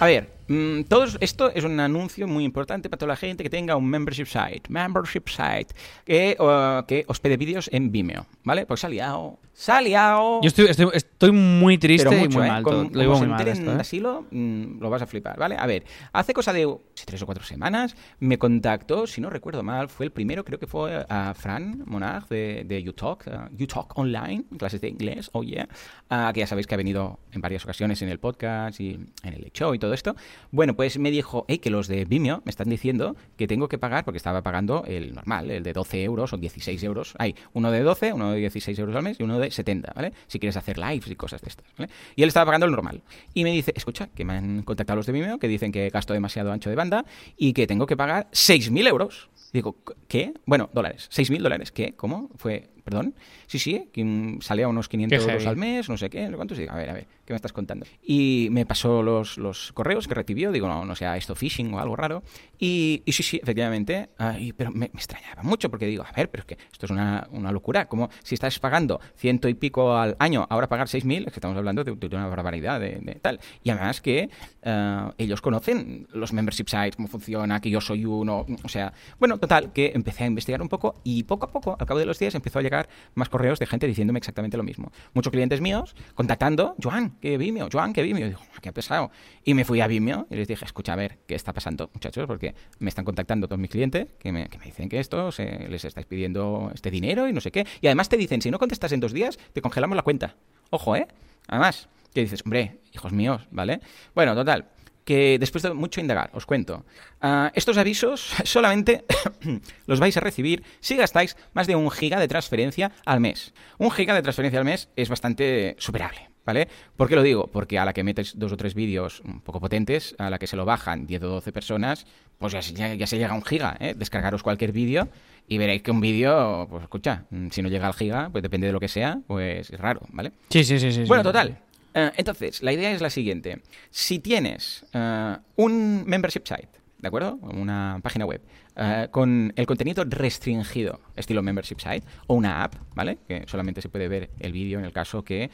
[0.00, 3.50] A ver, mm, todo esto es un anuncio muy importante para toda la gente que
[3.50, 5.74] tenga un membership site, membership site,
[6.04, 8.66] que, uh, que hospede vídeos en Vimeo, ¿vale?
[8.66, 10.40] Pues se ha liado, se ha liado.
[10.40, 12.50] Yo estoy, estoy, estoy muy triste pero y mucho, muy ¿eh?
[12.50, 12.62] mal.
[12.64, 12.84] Todo.
[12.84, 13.74] Lo digo muy mal esto, ¿eh?
[13.74, 15.56] de asilo, mm, lo vas a flipar, ¿vale?
[15.58, 19.62] A ver, hace cosa de uh, tres o cuatro semanas me contactó, si no recuerdo
[19.62, 23.98] mal, fue el primero, creo que fue a Fran Monag de, de UTalk, uh, UTalk
[23.98, 25.68] Online, clases de inglés, oh yeah,
[26.08, 28.90] ah, que ya sabéis que ha venido en varias ocasiones en el podcast y
[29.22, 30.14] en el show y todo esto.
[30.50, 33.78] Bueno, pues me dijo, hey, que los de Vimeo me están diciendo que tengo que
[33.78, 37.14] pagar, porque estaba pagando el normal, el de 12 euros o 16 euros.
[37.18, 40.12] Hay uno de 12, uno de 16 euros al mes y uno de 70, ¿vale?
[40.26, 41.90] Si quieres hacer lives y cosas de estas, ¿vale?
[42.16, 43.02] Y él estaba pagando el normal.
[43.34, 46.12] Y me dice, escucha, que me han contactado los de Vimeo, que dicen que gasto
[46.12, 47.04] demasiado ancho de banda
[47.36, 49.28] y que tengo que pagar 6.000 euros.
[49.52, 49.76] Digo,
[50.08, 50.34] ¿qué?
[50.44, 51.08] Bueno, dólares.
[51.12, 51.72] 6.000 dólares.
[51.72, 51.94] ¿Qué?
[51.96, 52.30] ¿Cómo?
[52.36, 53.14] Fue, perdón.
[53.46, 56.24] Sí, sí, que mm, sale a unos 500 Qué euros al mes, no sé qué,
[56.24, 56.58] no sé cuántos.
[56.58, 57.86] Y digo, a ver, a ver, ¿qué me estás contando?
[58.02, 61.80] Y me pasó los, los correos que recibió, digo, no, no sea esto phishing o
[61.80, 62.22] algo raro.
[62.58, 66.30] Y, y sí, sí, efectivamente, ay, pero me, me extrañaba mucho porque digo, a ver,
[66.30, 67.86] pero es que esto es una, una locura.
[67.86, 71.56] Como si estás pagando ciento y pico al año, ahora pagar 6.000, es que estamos
[71.56, 73.40] hablando de, de una barbaridad de, de tal.
[73.62, 74.30] Y además que
[74.62, 79.38] eh, ellos conocen los membership sites, cómo funciona, que yo soy uno, o sea, bueno,
[79.38, 82.18] total, que empecé a investigar un poco y poco a poco, al cabo de los
[82.18, 82.77] días, empezó a llegar
[83.14, 84.92] más correos de gente diciéndome exactamente lo mismo.
[85.14, 88.26] Muchos clientes míos contactando, Joan, que Vimeo, Joan, que Vimeo.
[88.26, 89.10] Y digo, "Ah, qué pesado.
[89.44, 92.26] Y me fui a Vimeo y les dije, escucha, a ver, ¿qué está pasando, muchachos?
[92.26, 95.68] Porque me están contactando todos mis clientes que me, que me dicen que esto, se,
[95.68, 97.66] les estáis pidiendo este dinero y no sé qué.
[97.80, 100.36] Y además te dicen, si no contestas en dos días, te congelamos la cuenta.
[100.70, 101.08] Ojo, ¿eh?
[101.46, 103.80] Además, que dices, hombre, hijos míos, ¿vale?
[104.14, 104.66] Bueno, total,
[105.08, 106.84] que después de mucho indagar, os cuento,
[107.22, 109.04] ah, estos avisos solamente
[109.86, 113.54] los vais a recibir si gastáis más de un giga de transferencia al mes.
[113.78, 116.28] Un giga de transferencia al mes es bastante superable.
[116.44, 116.66] ¿Vale?
[116.96, 117.46] ¿Por qué lo digo?
[117.52, 120.46] Porque a la que metes dos o tres vídeos un poco potentes, a la que
[120.46, 122.06] se lo bajan 10 o 12 personas,
[122.38, 123.76] pues ya, se- ya- ya se llega a un giga.
[123.80, 123.92] ¿eh?
[123.94, 125.08] Descargaros cualquier vídeo
[125.46, 128.66] y veréis que un vídeo, pues escucha, mm, si no llega al giga, pues depende
[128.66, 130.32] de lo que sea, pues es raro, ¿vale?
[130.48, 131.02] Sí, sí, sí, sí.
[131.04, 131.28] Bueno, sí.
[131.28, 131.58] total.
[131.94, 133.62] Eh, entonces, la idea es la siguiente.
[133.90, 136.68] Si tienes eh, un membership site
[136.98, 137.38] ¿de acuerdo?
[137.42, 138.42] Una página web
[138.74, 143.18] eh, con el contenido restringido, estilo membership site, o una app, ¿vale?
[143.28, 145.48] Que solamente se puede ver el vídeo en el caso que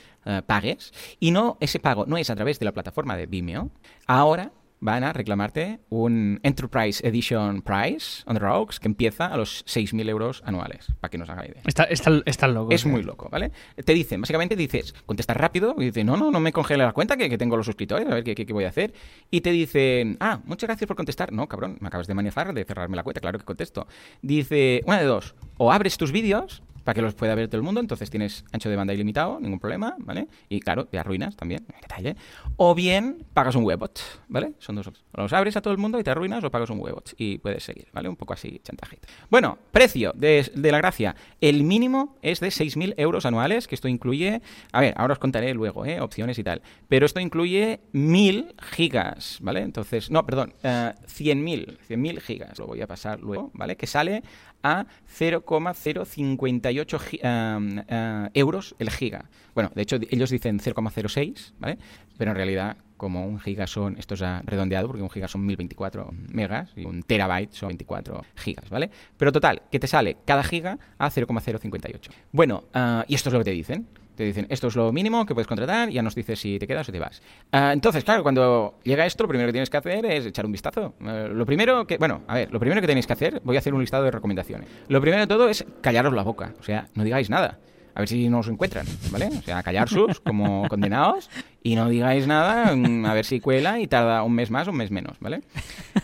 [0.46, 0.92] pagues.
[1.20, 3.70] Y no, ese pago no es a través de la plataforma de Vimeo.
[4.06, 4.52] Ahora
[4.84, 10.10] van a reclamarte un Enterprise Edition Price on the Rocks que empieza a los 6.000
[10.10, 11.62] euros anuales, para que nos haga idea.
[11.64, 12.70] Está, está, está loco.
[12.70, 13.50] Es muy loco, ¿vale?
[13.82, 17.16] Te dicen, básicamente dices, contestas rápido, y dices, no, no, no me congele la cuenta
[17.16, 18.92] que, que tengo los suscriptores, a ver qué, qué, qué, voy a hacer.
[19.30, 21.32] Y te dicen, ah, muchas gracias por contestar.
[21.32, 23.86] No, cabrón, me acabas de manifar, de cerrarme la cuenta, claro que contesto.
[24.20, 27.62] Dice, una de dos, o abres tus vídeos para que los pueda ver todo el
[27.62, 30.28] mundo, entonces tienes ancho de banda ilimitado, ningún problema, ¿vale?
[30.48, 32.16] Y claro, te arruinas también, detalle.
[32.56, 34.52] O bien pagas un webbot, ¿vale?
[34.58, 35.10] Son dos opciones.
[35.14, 37.64] Los abres a todo el mundo y te arruinas o pagas un webbot y puedes
[37.64, 38.08] seguir, ¿vale?
[38.08, 39.08] Un poco así, chantajito.
[39.30, 41.16] Bueno, precio de, de la gracia.
[41.40, 45.54] El mínimo es de 6.000 euros anuales, que esto incluye, a ver, ahora os contaré
[45.54, 46.00] luego, ¿eh?
[46.00, 46.62] Opciones y tal.
[46.88, 49.60] Pero esto incluye 1.000 gigas, ¿vale?
[49.60, 53.76] Entonces, no, perdón, uh, 100.000, 100.000 gigas, lo voy a pasar luego, ¿vale?
[53.76, 54.22] Que sale
[54.64, 59.26] a 0,058 uh, uh, euros el giga.
[59.54, 61.78] Bueno, de hecho ellos dicen 0,06, ¿vale?
[62.18, 66.10] Pero en realidad como un giga son, esto es redondeado porque un giga son 1024
[66.32, 68.90] megas y un terabyte son 24 gigas, ¿vale?
[69.16, 72.10] Pero total, que te sale cada giga a 0,058.
[72.32, 73.86] Bueno, uh, y esto es lo que te dicen.
[74.14, 76.88] Te dicen, esto es lo mínimo que puedes contratar, ya nos dices si te quedas
[76.88, 77.20] o te vas.
[77.52, 80.52] Uh, entonces, claro, cuando llega esto, lo primero que tienes que hacer es echar un
[80.52, 80.94] vistazo.
[81.00, 83.58] Uh, lo primero que, bueno, a ver, lo primero que tenéis que hacer, voy a
[83.58, 84.68] hacer un listado de recomendaciones.
[84.88, 87.58] Lo primero de todo es callaros la boca, o sea, no digáis nada.
[87.96, 89.28] A ver si nos encuentran, ¿vale?
[89.28, 91.30] O sea, callar sus como condenados
[91.66, 94.76] y no digáis nada, a ver si cuela y tarda un mes más o un
[94.76, 95.40] mes menos, ¿vale?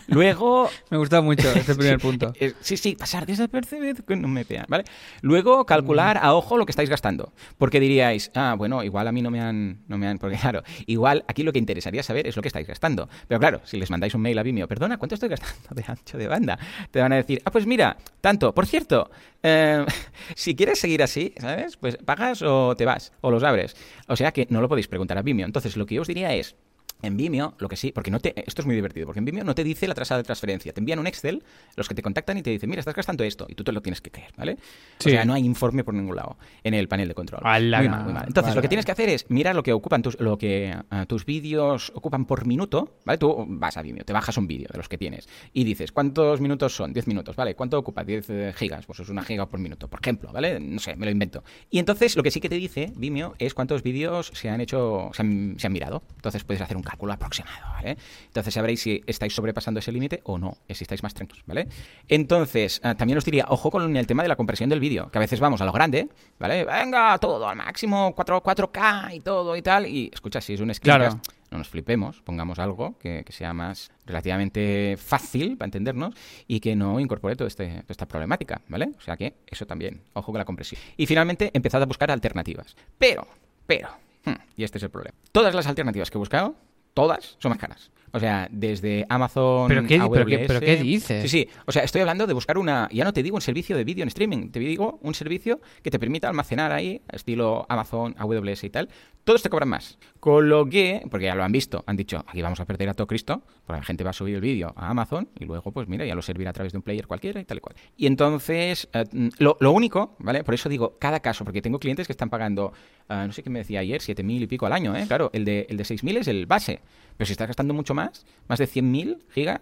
[0.07, 0.71] Luego...
[0.89, 2.33] me gusta mucho este primer punto.
[2.61, 4.85] Sí, sí, pasar desapercibido que no me pean, ¿vale?
[5.21, 7.31] Luego calcular a ojo lo que estáis gastando.
[7.59, 9.81] Porque diríais, ah, bueno, igual a mí no me han...
[9.87, 12.65] No me han porque claro, igual aquí lo que interesaría saber es lo que estáis
[12.65, 13.07] gastando.
[13.27, 16.17] Pero claro, si les mandáis un mail a Vimeo, perdona, ¿cuánto estoy gastando de ancho
[16.17, 16.57] de banda?
[16.89, 18.51] Te van a decir, ah, pues mira, tanto.
[18.51, 19.11] Por cierto,
[19.43, 19.85] eh,
[20.35, 21.77] si quieres seguir así, ¿sabes?
[21.77, 23.75] Pues pagas o te vas, o los abres.
[24.11, 25.45] O sea que no lo podéis preguntar a Vimeo.
[25.45, 26.57] Entonces, lo que yo os diría es,
[27.01, 29.43] en Vimeo, lo que sí, porque no te, esto es muy divertido, porque en Vimeo
[29.43, 31.43] no te dice la tasa de transferencia, te envían un Excel,
[31.75, 33.81] los que te contactan y te dicen, mira, estás gastando esto, y tú te lo
[33.81, 34.57] tienes que creer, ¿vale?
[34.99, 35.09] Sí.
[35.09, 37.41] O sea, no hay informe por ningún lado en el panel de control.
[37.43, 38.25] Muy mal, muy mal.
[38.27, 38.55] Entonces, vale.
[38.55, 41.25] lo que tienes que hacer es mirar lo que ocupan tus, lo que uh, tus
[41.25, 43.17] vídeos ocupan por minuto, ¿vale?
[43.17, 46.41] Tú vas a Vimeo, te bajas un vídeo de los que tienes y dices, ¿cuántos
[46.41, 46.93] minutos son?
[46.93, 47.55] 10 minutos, ¿vale?
[47.55, 48.03] ¿Cuánto ocupa?
[48.03, 50.59] 10 eh, gigas, pues es una giga por minuto, por ejemplo, ¿vale?
[50.59, 51.43] No sé, me lo invento.
[51.69, 55.09] Y entonces, lo que sí que te dice Vimeo es cuántos vídeos se han hecho,
[55.13, 56.03] se han, se han mirado.
[56.15, 57.71] Entonces, puedes hacer un cálculo aproximado.
[57.73, 57.97] ¿vale?
[58.25, 61.67] Entonces sabréis si estáis sobrepasando ese límite o no, si estáis más tranquilos, ¿vale?
[62.07, 65.17] Entonces, uh, también os diría, ojo con el tema de la compresión del vídeo, que
[65.17, 66.65] a veces vamos a lo grande, ¿vale?
[66.65, 70.73] Venga, todo al máximo, 4, 4K y todo y tal, y escucha, si es un
[70.73, 71.37] screencast, Claro.
[71.51, 76.13] no nos flipemos, pongamos algo que, que, sea más relativamente fácil para entendernos
[76.47, 78.91] y que no incorpore toda este, esta problemática, ¿vale?
[78.97, 80.79] O sea que eso también, ojo con la compresión.
[80.97, 82.75] Y finalmente, empezad a buscar alternativas.
[82.97, 83.25] Pero,
[83.65, 83.89] pero,
[84.25, 85.17] hmm, y este es el problema.
[85.31, 86.55] Todas las alternativas que he buscado,
[86.93, 87.91] todas son más caras.
[88.13, 90.11] O sea, desde Amazon ¿Pero qué, AWS...
[90.11, 91.23] pero qué, pero qué dices?
[91.23, 91.49] Sí, sí.
[91.65, 92.89] O sea, estoy hablando de buscar una...
[92.91, 94.49] Ya no te digo un servicio de vídeo en streaming.
[94.49, 98.89] Te digo un servicio que te permita almacenar ahí, estilo Amazon, AWS y tal.
[99.23, 99.97] Todos te cobran más.
[100.19, 101.03] Con lo que...
[101.09, 101.83] Porque ya lo han visto.
[101.87, 103.43] Han dicho, aquí vamos a perder a todo Cristo.
[103.65, 106.15] Porque la gente va a subir el vídeo a Amazon y luego, pues mira, ya
[106.15, 107.75] lo servirá a través de un player cualquiera y tal y cual.
[107.95, 109.05] Y entonces, eh,
[109.37, 110.43] lo, lo, único, ¿vale?
[110.43, 111.45] Por eso digo, cada caso.
[111.45, 112.73] Porque tengo clientes que están pagando,
[113.09, 115.05] uh, no sé qué me decía ayer, 7.000 y pico al año, ¿eh?
[115.07, 116.81] Claro, el de, el de 6.000 es el base.
[117.21, 119.61] Pero si estás gastando mucho más, más de 100.000 gigas,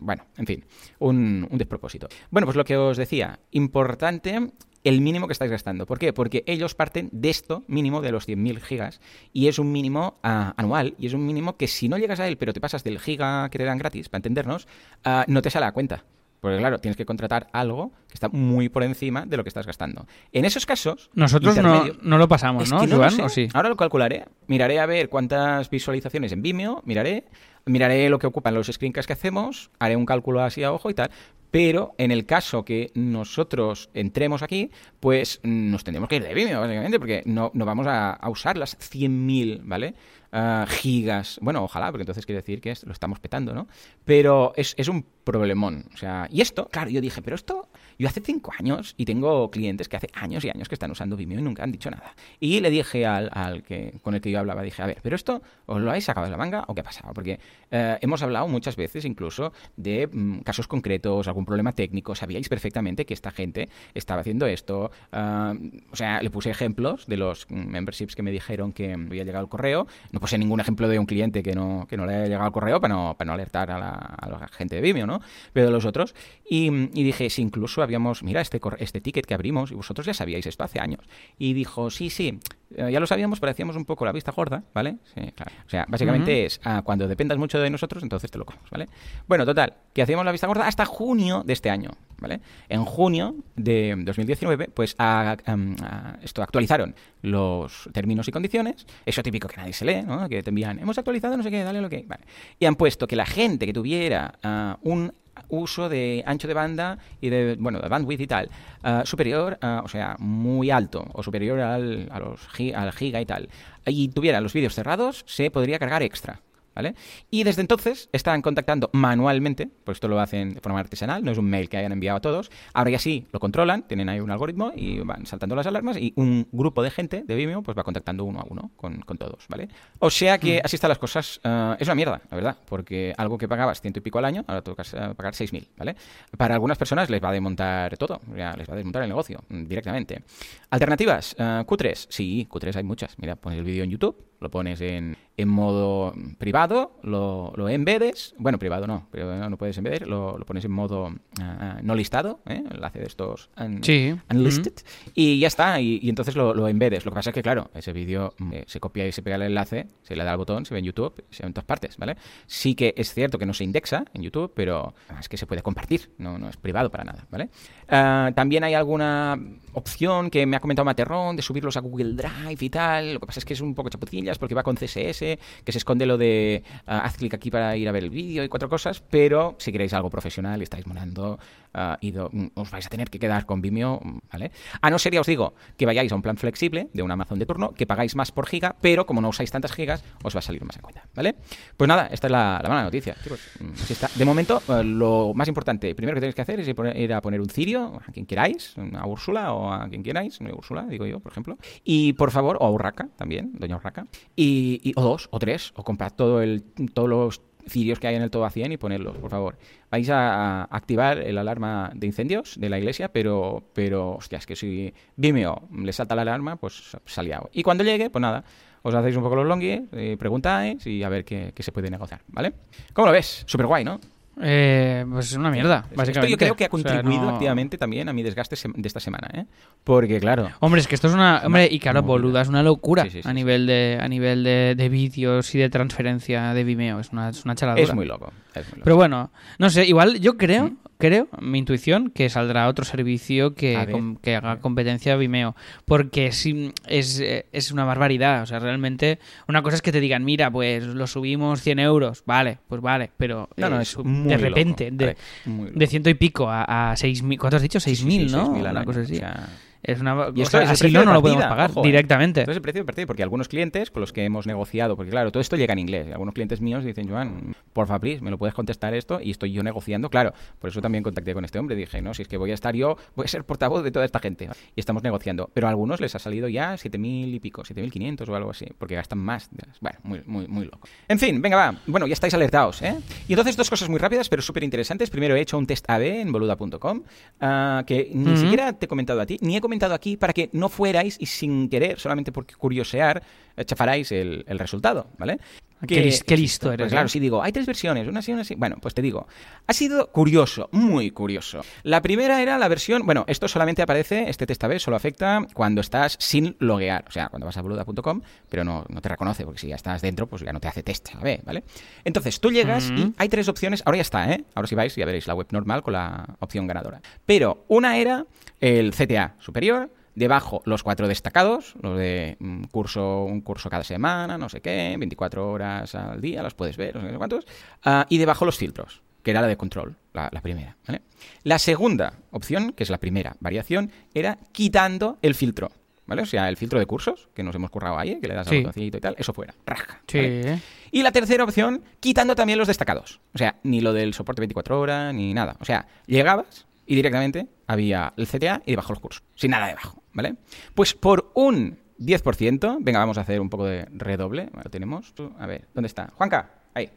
[0.00, 0.64] bueno, en fin,
[1.00, 2.08] un, despropósito.
[2.30, 4.52] Bueno, pues lo que os decía, importante
[4.82, 5.84] el mínimo que estáis gastando.
[5.84, 6.14] ¿Por qué?
[6.14, 9.02] Porque ellos parten de esto mínimo de los 100.000 gigas
[9.34, 12.26] y es un mínimo uh, anual y es un mínimo que si no llegas a
[12.26, 14.66] él pero te pasas del giga que te dan gratis, para entendernos,
[15.04, 16.06] uh, no te sale a cuenta.
[16.42, 19.64] Porque claro, tienes que contratar algo que está muy por encima de lo que estás
[19.64, 20.08] gastando.
[20.32, 21.08] En esos casos...
[21.14, 22.96] Nosotros no, no, lo pasamos, es ¿no, que no?
[22.96, 23.22] Lo sé.
[23.22, 23.48] ¿O sí?
[23.54, 24.24] Ahora lo calcularé.
[24.48, 27.26] Miraré a ver cuántas visualizaciones en Vimeo, miraré,
[27.66, 30.94] miraré lo que ocupan los screencasts que hacemos, haré un cálculo así a ojo y
[30.94, 31.10] tal.
[31.52, 36.60] Pero en el caso que nosotros entremos aquí, pues nos tendremos que ir de Vimeo,
[36.60, 39.94] básicamente, porque no, no vamos a, a usar las 100.000, ¿vale?
[40.32, 41.38] Uh, gigas.
[41.42, 43.68] Bueno, ojalá, porque entonces quiere decir que lo estamos petando, ¿no?
[44.06, 45.84] Pero es, es, un problemón.
[45.92, 47.68] O sea, y esto, claro, yo dije, pero esto,
[48.02, 51.16] yo hace cinco años y tengo clientes que hace años y años que están usando
[51.16, 52.16] Vimeo y nunca han dicho nada.
[52.40, 55.14] Y le dije al, al que con el que yo hablaba, dije, a ver, pero
[55.14, 57.14] esto os lo habéis sacado de la manga o qué ha pasado?
[57.14, 57.38] Porque
[57.70, 63.06] eh, hemos hablado muchas veces incluso de mm, casos concretos, algún problema técnico, sabíais perfectamente
[63.06, 64.90] que esta gente estaba haciendo esto.
[65.12, 65.54] ah,
[65.92, 69.48] o sea, le puse ejemplos de los memberships que me dijeron que había llegado el
[69.48, 69.86] correo.
[70.10, 72.52] No puse ningún ejemplo de un cliente que no, que no le haya llegado el
[72.52, 75.20] correo para no, para no alertar a la, gente de Vimeo, ¿no?
[75.52, 76.16] Pero de los otros.
[76.50, 80.14] Y, y dije, si incluso habíamos, mira, este, este ticket que abrimos, y vosotros ya
[80.14, 81.00] sabíais esto hace años.
[81.38, 82.38] Y dijo, sí, sí,
[82.76, 84.96] eh, ya lo sabíamos, pero hacíamos un poco la vista gorda, ¿vale?
[85.14, 85.52] Sí, claro.
[85.66, 88.88] O sea, básicamente es ah, cuando dependas mucho de nosotros, entonces te lo comes, ¿vale?
[89.28, 92.40] Bueno, total, que hacíamos la vista gorda hasta junio de este año, ¿vale?
[92.68, 99.22] En junio de 2019, pues a- am, a- esto actualizaron los términos y condiciones, eso
[99.22, 100.28] típico que nadie se lee, ¿no?
[100.28, 102.24] Que te envían, hemos actualizado, no sé qué, dale lo que, vale.
[102.58, 105.12] Y han puesto que la gente que tuviera ah, un
[105.48, 108.50] uso de ancho de banda y de, bueno, de bandwidth y tal,
[108.82, 112.40] ah, superior, ah, o sea, muy alto, o superior al, a los
[112.74, 113.48] al giga y tal,
[113.86, 116.40] y tuviera los vídeos cerrados, se podría cargar extra.
[116.74, 116.94] ¿Vale?
[117.30, 121.38] Y desde entonces están contactando manualmente, pues esto lo hacen de forma artesanal, no es
[121.38, 122.50] un mail que hayan enviado a todos.
[122.72, 126.12] Ahora ya sí, lo controlan, tienen ahí un algoritmo y van saltando las alarmas y
[126.16, 129.46] un grupo de gente de Vimeo pues va contactando uno a uno con, con todos,
[129.48, 129.68] ¿vale?
[129.98, 131.40] O sea que así están las cosas.
[131.44, 134.44] Ah, es una mierda, la verdad, porque algo que pagabas ciento y pico al año,
[134.46, 135.96] ahora tocas eh, pagar 6.000, ¿vale?
[136.36, 139.42] Para algunas personas les va a desmontar todo, ya les va a desmontar el negocio
[139.48, 140.22] mm, directamente.
[140.70, 143.18] Alternativas, ah, Q3, sí, Q3 hay muchas.
[143.18, 146.61] Mira, pones el vídeo en YouTube, lo pones en, en modo privado,
[147.02, 150.70] lo, lo embedes, bueno, privado no, privado no, no puedes embeder, lo, lo pones en
[150.72, 152.62] modo ah, no listado, ¿eh?
[152.70, 154.14] enlace de estos un- Sí.
[154.30, 154.72] unlisted,
[155.14, 157.04] y ya está, y, y entonces lo, lo embedes.
[157.04, 159.42] Lo que pasa es que, claro, ese vídeo eh, se copia y se pega el
[159.42, 161.96] enlace, se le da al botón, se ve en YouTube, se ve en todas partes,
[161.96, 162.16] ¿vale?
[162.46, 165.62] Sí que es cierto que no se indexa en YouTube, pero es que se puede
[165.62, 167.48] compartir, no, no es privado para nada, ¿vale?
[167.88, 169.38] Ah, también hay alguna
[169.74, 173.14] opción que me ha comentado Materrón de subirlos a Google Drive y tal.
[173.14, 175.20] Lo que pasa es que es un poco chapucillas porque va con CSS,
[175.64, 176.51] que se esconde lo de
[176.86, 179.72] ah, haz clic aquí para ir a ver el vídeo y cuatro cosas, pero si
[179.72, 181.38] queréis algo profesional y estáis molando
[181.74, 184.52] ah, y do- mm, os vais a tener que quedar con Vimeo, mm, ¿vale?
[184.80, 187.38] A no ser, ya os digo, que vayáis a un plan flexible de un Amazon
[187.38, 190.38] de turno, que pagáis más por giga, pero como no usáis tantas gigas, os va
[190.38, 191.34] a salir más en cuenta, ¿vale?
[191.76, 193.40] Pues nada, esta es la, la mala noticia, chicos.
[193.60, 194.08] Mm, así está.
[194.14, 197.40] De momento, eh, lo más importante, primero que tenéis que hacer es ir, a poner
[197.40, 201.20] un cirio, a quien queráis, a Úrsula o a quien queráis, no Úrsula, digo yo,
[201.20, 201.56] por ejemplo.
[201.84, 204.06] Y por favor, o a Urraca también, doña Urraca.
[204.36, 206.62] Y, y- o dos, o tres, o comprad todo el,
[206.94, 209.56] todos los cirios que hay en el todo a 100 y ponerlos, por favor.
[209.90, 214.56] Vais a, activar el alarma de incendios de la iglesia, pero, pero, hostia, es que
[214.56, 217.50] si Vimeo le salta la alarma, pues liado.
[217.52, 218.44] Y cuando llegue, pues nada,
[218.82, 221.90] os hacéis un poco los longuis, eh, preguntáis y a ver qué, qué se puede
[221.90, 222.52] negociar, ¿vale?
[222.92, 223.44] ¿Cómo lo ves?
[223.46, 224.00] Súper guay, ¿no?
[224.40, 226.30] Eh, pues es una mierda, Esto básicamente.
[226.30, 228.98] yo creo que ha O sea, contribuido no- activamente también a mi desgaste de esta
[228.98, 229.46] semana, ¿eh?
[229.84, 231.42] Porque, claro, Hombre, es que esto es una...
[231.44, 234.42] Hombre, y claro, boluda, es una locura Sí, sí, sí, a nivel de a nivel
[234.42, 236.98] de, de vídeos y de transferencia de Vimeo.
[237.00, 237.82] Es una, es una charadura.
[237.84, 238.32] es muy loco.
[238.54, 238.84] Es muy loco.
[238.84, 240.72] Pero bueno, no sé, igual yo creo,
[241.02, 245.56] creo, mi intuición, que saldrá otro servicio que, com- que haga competencia a Vimeo.
[245.84, 248.42] Porque sí, es, es una barbaridad.
[248.42, 252.22] O sea, realmente, una cosa es que te digan, mira, pues lo subimos 100 euros.
[252.24, 253.10] Vale, pues vale.
[253.16, 256.92] Pero no, no, eh, es su- muy de repente, de, de ciento y pico a,
[256.92, 257.36] a 6.000.
[257.38, 257.78] ¿Cuánto has dicho?
[257.80, 258.54] 6.000, Sí, ¿no?
[258.54, 259.14] 6.000 al una cosa así.
[259.14, 259.48] o sea,
[259.82, 261.86] Es una Y o esto sea, es así no, no lo podemos pagar ojo, ¿eh?
[261.86, 262.40] directamente.
[262.40, 265.32] Entonces el precio de partida, porque algunos clientes con los que hemos negociado, porque claro,
[265.32, 268.54] todo esto llega en inglés, algunos clientes míos dicen, Joan, porfa, please, me lo puedes
[268.54, 272.00] contestar esto, y estoy yo negociando, claro, por eso también contacté con este hombre, dije,
[272.00, 274.20] no, si es que voy a estar yo, voy a ser portavoz de toda esta
[274.20, 278.28] gente, y estamos negociando, pero a algunos les ha salido ya 7.000 y pico, 7.500
[278.28, 280.88] o algo así, porque gastan más, bueno, muy, muy, muy loco.
[281.08, 282.94] En fin, venga, va, bueno, ya estáis alertados, ¿eh?
[283.26, 286.02] Y entonces dos cosas muy rápidas, pero súper interesantes, primero he hecho un test AB
[286.02, 287.02] en boluda.com,
[287.40, 290.50] ah, que ni siquiera te he comentado a ti, ni he comentado aquí para que
[290.52, 293.22] no fuerais y sin querer, solamente por curiosear,
[293.56, 295.38] eh, chafaráis el, el resultado, ¿vale?
[295.86, 297.08] Qué lis- qué listo Pues eres, claro, ¿eh?
[297.08, 298.54] si digo, hay tres versiones, una así, una así.
[298.54, 299.26] Bueno, pues te digo,
[299.66, 301.62] ha sido curioso, muy curioso.
[301.82, 305.80] La primera era la versión, bueno, esto solamente aparece, este test AB solo afecta cuando
[305.80, 309.58] estás sin loguear, o sea, cuando vas a boluda.com, pero no, no te reconoce, porque
[309.60, 311.64] si ya estás dentro, pues ya no te hace test AB, ¿vale?
[312.04, 313.14] Entonces, tú llegas y Ujú.
[313.18, 314.44] hay tres opciones, ahora ya está, ¿eh?
[314.54, 317.00] Ahora si vais ya veréis la web normal con la opción ganadora.
[317.26, 318.24] Pero una era
[318.60, 324.36] el CTA superior, Debajo los cuatro destacados, los de mm, curso, un curso cada semana,
[324.36, 327.46] no sé qué, 24 horas al día, los puedes ver, no sé cuántos.
[327.84, 330.76] Ah, y debajo los filtros, que era la de control, la, la primera.
[330.86, 331.02] ¿vale?
[331.44, 335.70] La segunda opción, que es la primera variación, era quitando el filtro.
[336.04, 336.22] ¿Vale?
[336.22, 338.56] O sea, el filtro de cursos, que nos hemos currado ahí, que le das Sí.
[338.56, 340.02] al botoncito y tal, eso fuera, raja.
[340.08, 340.18] Sí.
[340.18, 340.60] ¿vale?
[340.90, 343.20] Y la tercera opción, quitando también los destacados.
[343.32, 345.56] O sea, ni lo del soporte 24 horas, ni nada.
[345.60, 350.01] O sea, llegabas y directamente había el CTA y debajo los cursos, sin nada debajo,
[350.12, 350.36] ¿vale?
[350.74, 355.46] Pues por un 10%, venga, vamos a hacer un poco de redoble, lo tenemos, a
[355.46, 356.10] ver, ¿dónde está?
[356.16, 356.90] Juanca, ahí.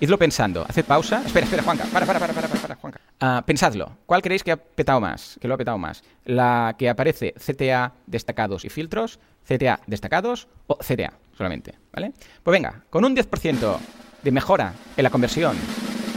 [0.00, 1.22] Idlo pensando, haced pausa.
[1.24, 3.00] Espera, espera, Juanca, para, para, para, para, para, Juanca.
[3.20, 5.38] Ah, pensadlo, ¿cuál creéis que ha petado más?
[5.40, 6.02] Que lo ha petado más.
[6.24, 11.74] ¿La que aparece CTA destacados y filtros, CTA destacados o CTA solamente?
[11.92, 12.12] ¿Vale?
[12.42, 13.78] Pues venga, con un 10%
[14.24, 15.56] de mejora en la conversión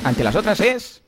[0.04, 1.04] ante las otras es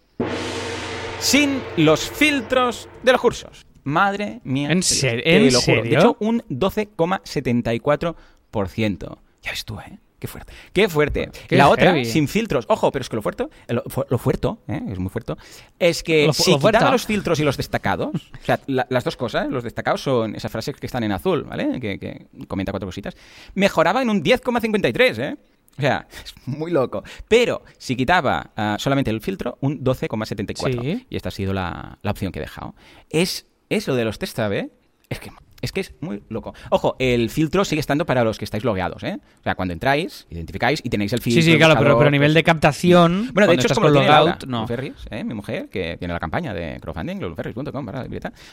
[1.20, 3.67] sin los filtros de los cursos.
[3.88, 4.70] Madre mía.
[4.72, 5.78] ¿En, de Dios, ser- te en lo juro.
[5.78, 6.00] De serio?
[6.00, 9.18] hecho, un 12,74%.
[9.44, 9.98] Ya ves tú, ¿eh?
[10.20, 10.52] Qué fuerte.
[10.74, 11.30] Qué fuerte.
[11.48, 12.04] Qué la otra, heavy.
[12.04, 12.66] sin filtros.
[12.70, 14.82] Ojo, pero es que lo fuerte, lo, fu- lo fuerto, ¿eh?
[14.90, 15.36] es muy fuerte,
[15.78, 16.58] es que Lo si lo
[16.92, 20.52] los filtros y los destacados, o sea, la- las dos cosas, los destacados son esas
[20.52, 21.80] frases que están en azul, ¿vale?
[21.80, 23.16] Que, que comenta cuatro cositas,
[23.54, 25.38] mejoraba en un 10,53, ¿eh?
[25.78, 27.04] O sea, es muy loco.
[27.28, 30.82] Pero si quitaba ah, solamente el filtro, un 12,74.
[30.82, 31.06] Sí.
[31.12, 32.74] Y esta ha sido la, la opción que he dejado.
[33.12, 34.70] Es, es lo de los test A/B,
[35.10, 35.32] es que,
[35.62, 36.54] es que es muy loco.
[36.70, 39.20] Ojo, el filtro sigue estando para los que estáis logueados, ¿eh?
[39.40, 41.42] O sea, cuando entráis, identificáis y tenéis el filtro.
[41.42, 43.32] Sí, sí, claro, pero, pero a nivel pues- de captación.
[43.34, 44.58] bueno, de hecho es como lo logout, no.
[44.58, 45.24] Luluferris, ¿eh?
[45.24, 47.86] mi mujer, que tiene la campaña de crowdfunding, luluferris.com.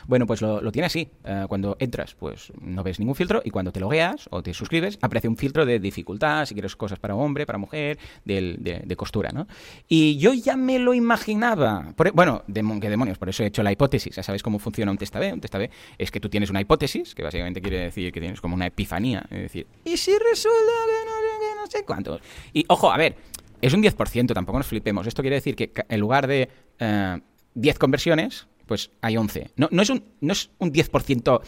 [0.06, 1.08] Bueno, pues lo, lo tiene así.
[1.24, 4.98] Eh, cuando entras, pues no ves ningún filtro y cuando te logueas o te suscribes,
[5.02, 9.30] aparece un filtro de dificultad, si quieres cosas para hombre, para mujer, de, de costura,
[9.32, 9.46] ¿no?
[9.88, 11.92] Y yo ya me lo imaginaba.
[11.96, 12.42] Por- e, bueno,
[12.80, 14.14] qué demonios, por eso he hecho la hipótesis.
[14.16, 15.32] Ya sabéis cómo funciona un test A/B.
[15.32, 18.40] Un test A/B es que tú tienes una hipótesis, que básicamente quiere decir que tienes
[18.40, 19.26] como una epifanía.
[19.30, 22.20] Es decir, ¿y si resulta que no qué, no sé cuántos?
[22.52, 23.16] Y ojo, a ver,
[23.60, 25.06] es un 10%, tampoco nos flipemos.
[25.06, 27.20] Esto quiere decir que en lugar de eh,
[27.54, 29.50] 10 conversiones, pues hay 11.
[29.56, 31.42] No, no, es, un, no es un 10%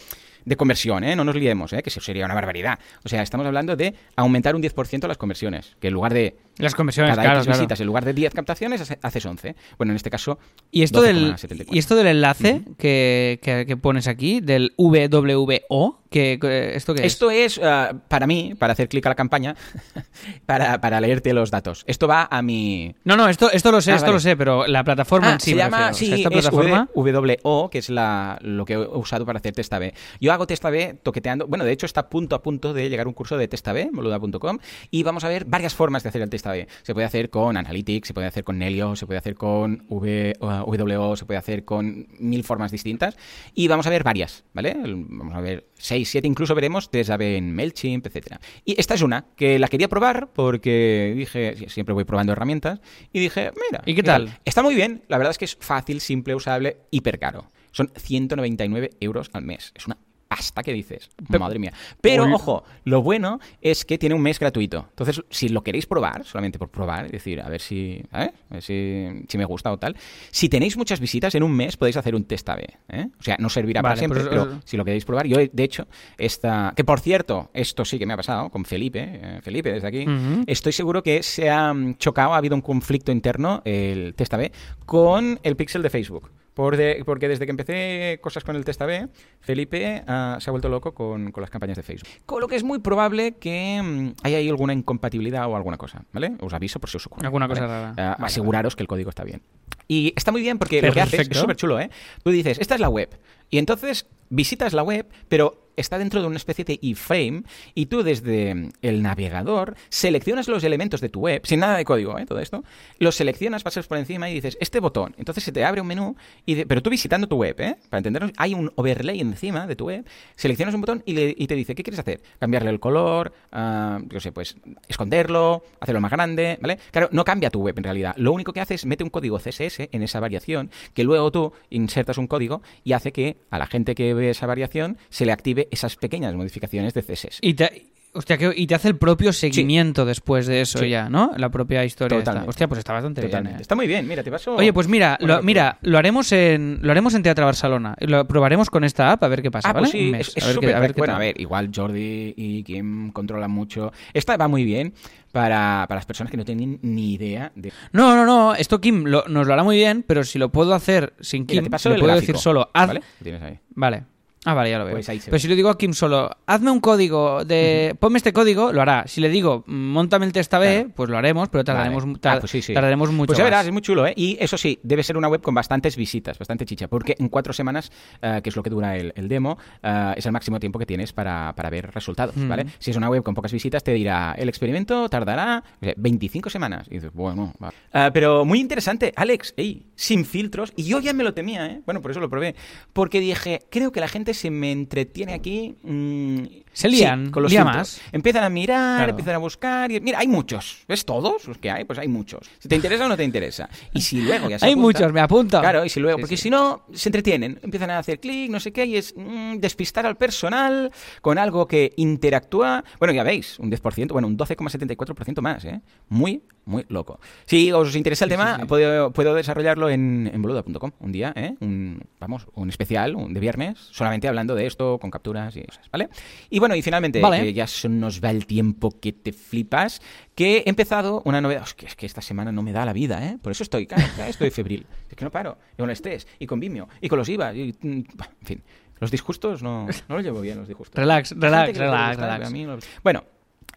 [0.47, 1.15] de conversión, ¿eh?
[1.15, 1.83] no nos liemos, ¿eh?
[1.83, 2.79] que eso sería una barbaridad.
[3.03, 6.73] O sea, estamos hablando de aumentar un 10% las conversiones, que en lugar de Las
[6.73, 7.59] conversiones, cada claro, X claro.
[7.59, 9.55] visitas, en lugar de 10 captaciones, hace- haces 11.
[9.77, 10.39] Bueno, en este caso,
[10.71, 11.65] Y esto, del, 12,74.
[11.69, 17.01] y esto del enlace que, que- que pones aquí, del WWO, que, que- ¿esto qué
[17.01, 17.13] es?
[17.13, 19.55] Esto es, ah, para mí, para hacer clic a la campaña,
[20.45, 21.83] para, para leerte los datos.
[21.87, 24.13] Esto va a mi, No, no, esto, esto lo sé, Ah, esto vale.
[24.15, 25.91] lo sé, pero la plataforma Ah, en sí se llama, refiero.
[25.91, 26.89] O sí, sea, esta es plataforma...
[26.95, 29.93] WO, que es la, lo que he usado para hacer test AB.
[30.21, 33.07] Yo hago test AB toqueteando, bueno, de hecho está a punto a punto de llegar
[33.07, 34.59] un curso de test AB, boluda.com,
[34.91, 36.67] y vamos a ver varias formas de hacer el test AB.
[36.83, 40.33] Se puede hacer con Analytics, se puede hacer con Nelio, se puede hacer con v,
[40.39, 43.17] WO, se puede hacer con mil formas distintas,
[43.53, 44.75] y vamos a ver varias, ¿vale?
[44.79, 48.39] Vamos a ver seis, siete, incluso veremos test AB en MailChimp, etcétera.
[48.63, 52.79] Y esta es una que la quería probar porque dije, siempre voy probando herramientas,
[53.11, 54.39] y dije, mira, ¿Y qué tal?
[54.45, 57.49] Está muy bien, la verdad es que es fácil, simple, usable, hiper caro.
[57.71, 59.71] Son 199 euros al mes.
[59.75, 61.09] Es una pasta que dices.
[61.39, 61.71] Madre mía.
[62.01, 62.33] Pero, Uy.
[62.33, 64.87] ojo, lo bueno es que tiene un mes gratuito.
[64.89, 68.31] Entonces, si lo queréis probar, solamente por probar, es decir, a ver si, ¿sabes?
[68.49, 69.95] A ver si, si me gusta o tal.
[70.31, 72.59] Si tenéis muchas visitas en un mes, podéis hacer un test AB.
[72.89, 73.07] ¿eh?
[73.19, 75.63] O sea, no servirá para siempre, pues, pero eh, si lo queréis probar, yo, de
[75.63, 76.73] hecho, esta...
[76.75, 79.19] Que por cierto, esto sí que me ha pasado con Felipe.
[79.21, 80.05] eh, Felipe, desde aquí.
[80.45, 84.51] Estoy seguro que se ha mm, chocado, ha habido un conflicto interno, el test AB,
[84.85, 86.31] con el pixel de Facebook.
[86.57, 89.09] Por de- porque desde que empecé cosas con el test AB,
[89.41, 92.09] Felipe ah, se ha vuelto loco con, con las campañas de Facebook.
[92.25, 96.03] Con lo que es muy probable que mm, haya ahí alguna incompatibilidad o alguna cosa,
[96.13, 96.31] ¿ale?
[96.41, 97.27] Os aviso por si os ocurre.
[97.27, 97.59] Alguna ¿vale?
[97.61, 97.89] cosa rara.
[97.95, 99.43] Ah, Vale, aseguraros que el código está bien.
[99.87, 101.91] Y está muy bien porque lo que haces es súper chulo, ¿eh?
[102.23, 103.07] Tú dices, esta es la web.
[103.51, 108.03] Y entonces visitas la web, pero está dentro de una especie de iframe y tú
[108.03, 112.25] desde el navegador seleccionas los elementos de tu web, sin nada de código, ¿eh?
[112.25, 112.63] Todo esto.
[112.99, 115.15] Los seleccionas, pasas por encima y dices, este botón.
[115.17, 116.15] Entonces se te abre un menú,
[116.45, 117.77] y pero tú visitando tu web, ¿eh?
[117.89, 120.05] Para entendernos, hay un overlay encima de tu web,
[120.35, 122.21] seleccionas un botón y, y te dice, ¿qué quieres hacer?
[122.39, 124.57] Cambiarle el color, ah, yo sé, pues
[124.87, 126.79] esconderlo, hacerlo más grande, ¿vale?
[126.91, 128.15] Claro, no cambia tu web en realidad.
[128.17, 131.53] Lo único que hace es mete un código CSS en esa variación, que luego tú
[131.69, 135.31] insertas un código y hace que a la gente que ve esa variación se le
[135.31, 137.39] active esas pequeñas modificaciones de CSS.
[137.41, 140.89] Y te, hostia, que- y te hace el propio seguimiento después de eso Sí.
[140.89, 141.31] ya, ¿no?
[141.37, 142.17] La propia historia.
[142.17, 142.31] esta.
[142.31, 142.49] Totalmente.
[142.49, 143.49] Hostia, pues está bastante Totalmente.
[143.53, 143.59] bien.
[143.59, 143.61] ¿eh?
[143.61, 144.55] Está muy bien, mira, te paso...
[144.55, 147.95] Oye, pues mira, lo, mira, lo haremos en lo haremos en Teatro Barcelona.
[147.99, 149.83] Lo probaremos con esta app a ver qué pasa, Ah, ¿vale?
[149.83, 151.21] pues sí, es, es a ver qué- súper a ver qué Bueno, tal.
[151.21, 153.91] a ver, igual Jordi y Kim controlan mucho.
[154.13, 154.93] Esta va muy bien
[155.31, 157.71] para, para las personas que no tienen ni idea de...
[157.91, 160.73] No, no, no, esto Kim lo- nos lo hará muy bien, pero si lo puedo
[160.73, 162.87] hacer sin Mira, Kim, te paso le puedo gráfico, decir solo haz.
[162.87, 163.01] ¿Vale?
[163.19, 163.59] Lo tienes ahí.
[163.75, 164.03] Vale.
[164.45, 164.93] Ah, vale, ya lo veo.
[164.93, 165.39] Pues ahí se Pero ve.
[165.39, 167.95] si le digo a Kim solo, hazme un código de.
[167.99, 169.03] Ponme este código, lo hará.
[169.07, 170.89] Si le digo, montame el test A-B, Claro.
[170.95, 172.19] pues lo haremos, pero tardaremos, Vale.
[172.19, 172.73] tar- Ah, pues sí, sí.
[172.73, 173.27] tardaremos mucho.
[173.27, 173.65] Pues ya verás, más.
[173.67, 174.13] es muy chulo, ¿eh?
[174.15, 177.51] Y eso sí, debe ser una web con bastantes visitas, bastante chicha, porque en cuatro
[177.51, 180.79] semanas, eh, que es lo que dura el, el demo, eh, es el máximo tiempo
[180.79, 182.35] que tienes para, para ver resultados.
[182.37, 182.67] ¿vale?
[182.79, 186.49] Si es una web con pocas visitas, te dirá, el experimento tardará o sea, 25
[186.49, 186.87] semanas.
[186.89, 187.73] Y dices, bueno, va.
[187.91, 191.81] Ah, pero muy interesante, Alex, ey, sin filtros, y yo ya me lo temía, ¿eh?
[191.85, 192.55] Bueno, por eso lo probé,
[192.93, 195.75] porque dije, creo que la gente se me entretiene aquí.
[195.83, 196.43] mm,
[196.77, 197.99] Se sí, lían, con los lía más.
[198.11, 199.09] Empiezan a mirar, Claro.
[199.09, 201.85] empiezan a buscar, y mira, hay muchos, ¿ves todos los que hay?
[201.85, 202.47] Pues hay muchos.
[202.59, 203.67] Si te interesa o no te interesa.
[203.93, 205.59] Y si luego ya se Hay apunta- muchos, me apunto.
[205.59, 206.43] Claro, y si luego, Sí, porque sí.
[206.43, 210.05] si no, se entretienen, empiezan a hacer clic, no sé qué, y es mm, despistar
[210.05, 210.91] al personal
[211.23, 212.83] con algo que interactúa.
[212.99, 215.81] Bueno, ya veis, un 10%, bueno, un 12,74% más, ¿eh?
[216.09, 217.19] Muy, muy loco.
[217.45, 218.59] Si os interesa el tema.
[218.67, 221.55] Puedo, puedo desarrollarlo en, en boluda.com un día, ¿eh?
[221.61, 225.89] Un, vamos, un especial, un de viernes, solamente hablando de esto, con capturas y cosas,
[225.91, 226.09] ¿vale?
[226.49, 227.41] Y bueno, y finalmente, Vale.
[227.43, 230.01] que ya se nos va el tiempo que te flipas,
[230.35, 231.65] que he empezado una novedad.
[231.75, 233.37] Que, es que esta semana no me da la vida, ¿eh?
[233.41, 233.87] Por eso estoy,
[234.27, 234.85] estoy febril.
[235.09, 235.57] Es que no paro.
[235.73, 238.05] Y con el estrés, y con Vimeo, y con los IVA, y, mm, en
[238.43, 238.63] fin.
[238.99, 240.95] Los disgustos no, no los llevo bien, los disgustos.
[240.99, 242.51] Relax, relax, relax, relax.
[242.51, 243.23] no- Bueno,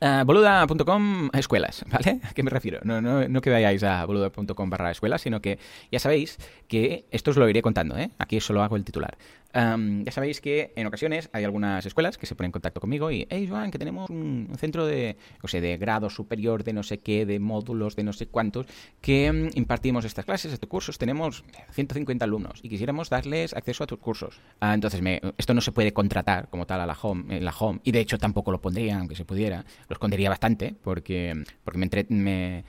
[0.00, 2.20] eh, boluda.com escuelas, ¿vale?
[2.24, 2.80] ¿A qué me refiero?
[2.84, 5.58] No, no, no que vayáis a boluda.com barra escuelas, sino que
[5.92, 6.38] ya sabéis
[6.68, 8.10] que esto os lo iré contando, ¿eh?
[8.18, 9.16] Aquí solo hago el titular.
[9.52, 13.10] Am, ya sabéis que en ocasiones hay algunas escuelas que se ponen en contacto conmigo
[13.10, 16.82] y, hey, Joan, que tenemos un, centro de, no sé, de grado superior, de no
[16.82, 18.66] sé qué, de módulos, de no sé cuántos,
[19.00, 23.86] que mm, impartimos estas clases, estos cursos, tenemos 150 alumnos y quisiéramos darles acceso a
[23.86, 24.40] tus cursos.
[24.60, 27.52] Ah, entonces, me- esto no se puede contratar como tal a la home, en la
[27.58, 31.78] home, y de hecho tampoco lo pondría, aunque se pudiera, lo escondería bastante, porque, porque
[31.78, 32.64] me, entre- me- eh,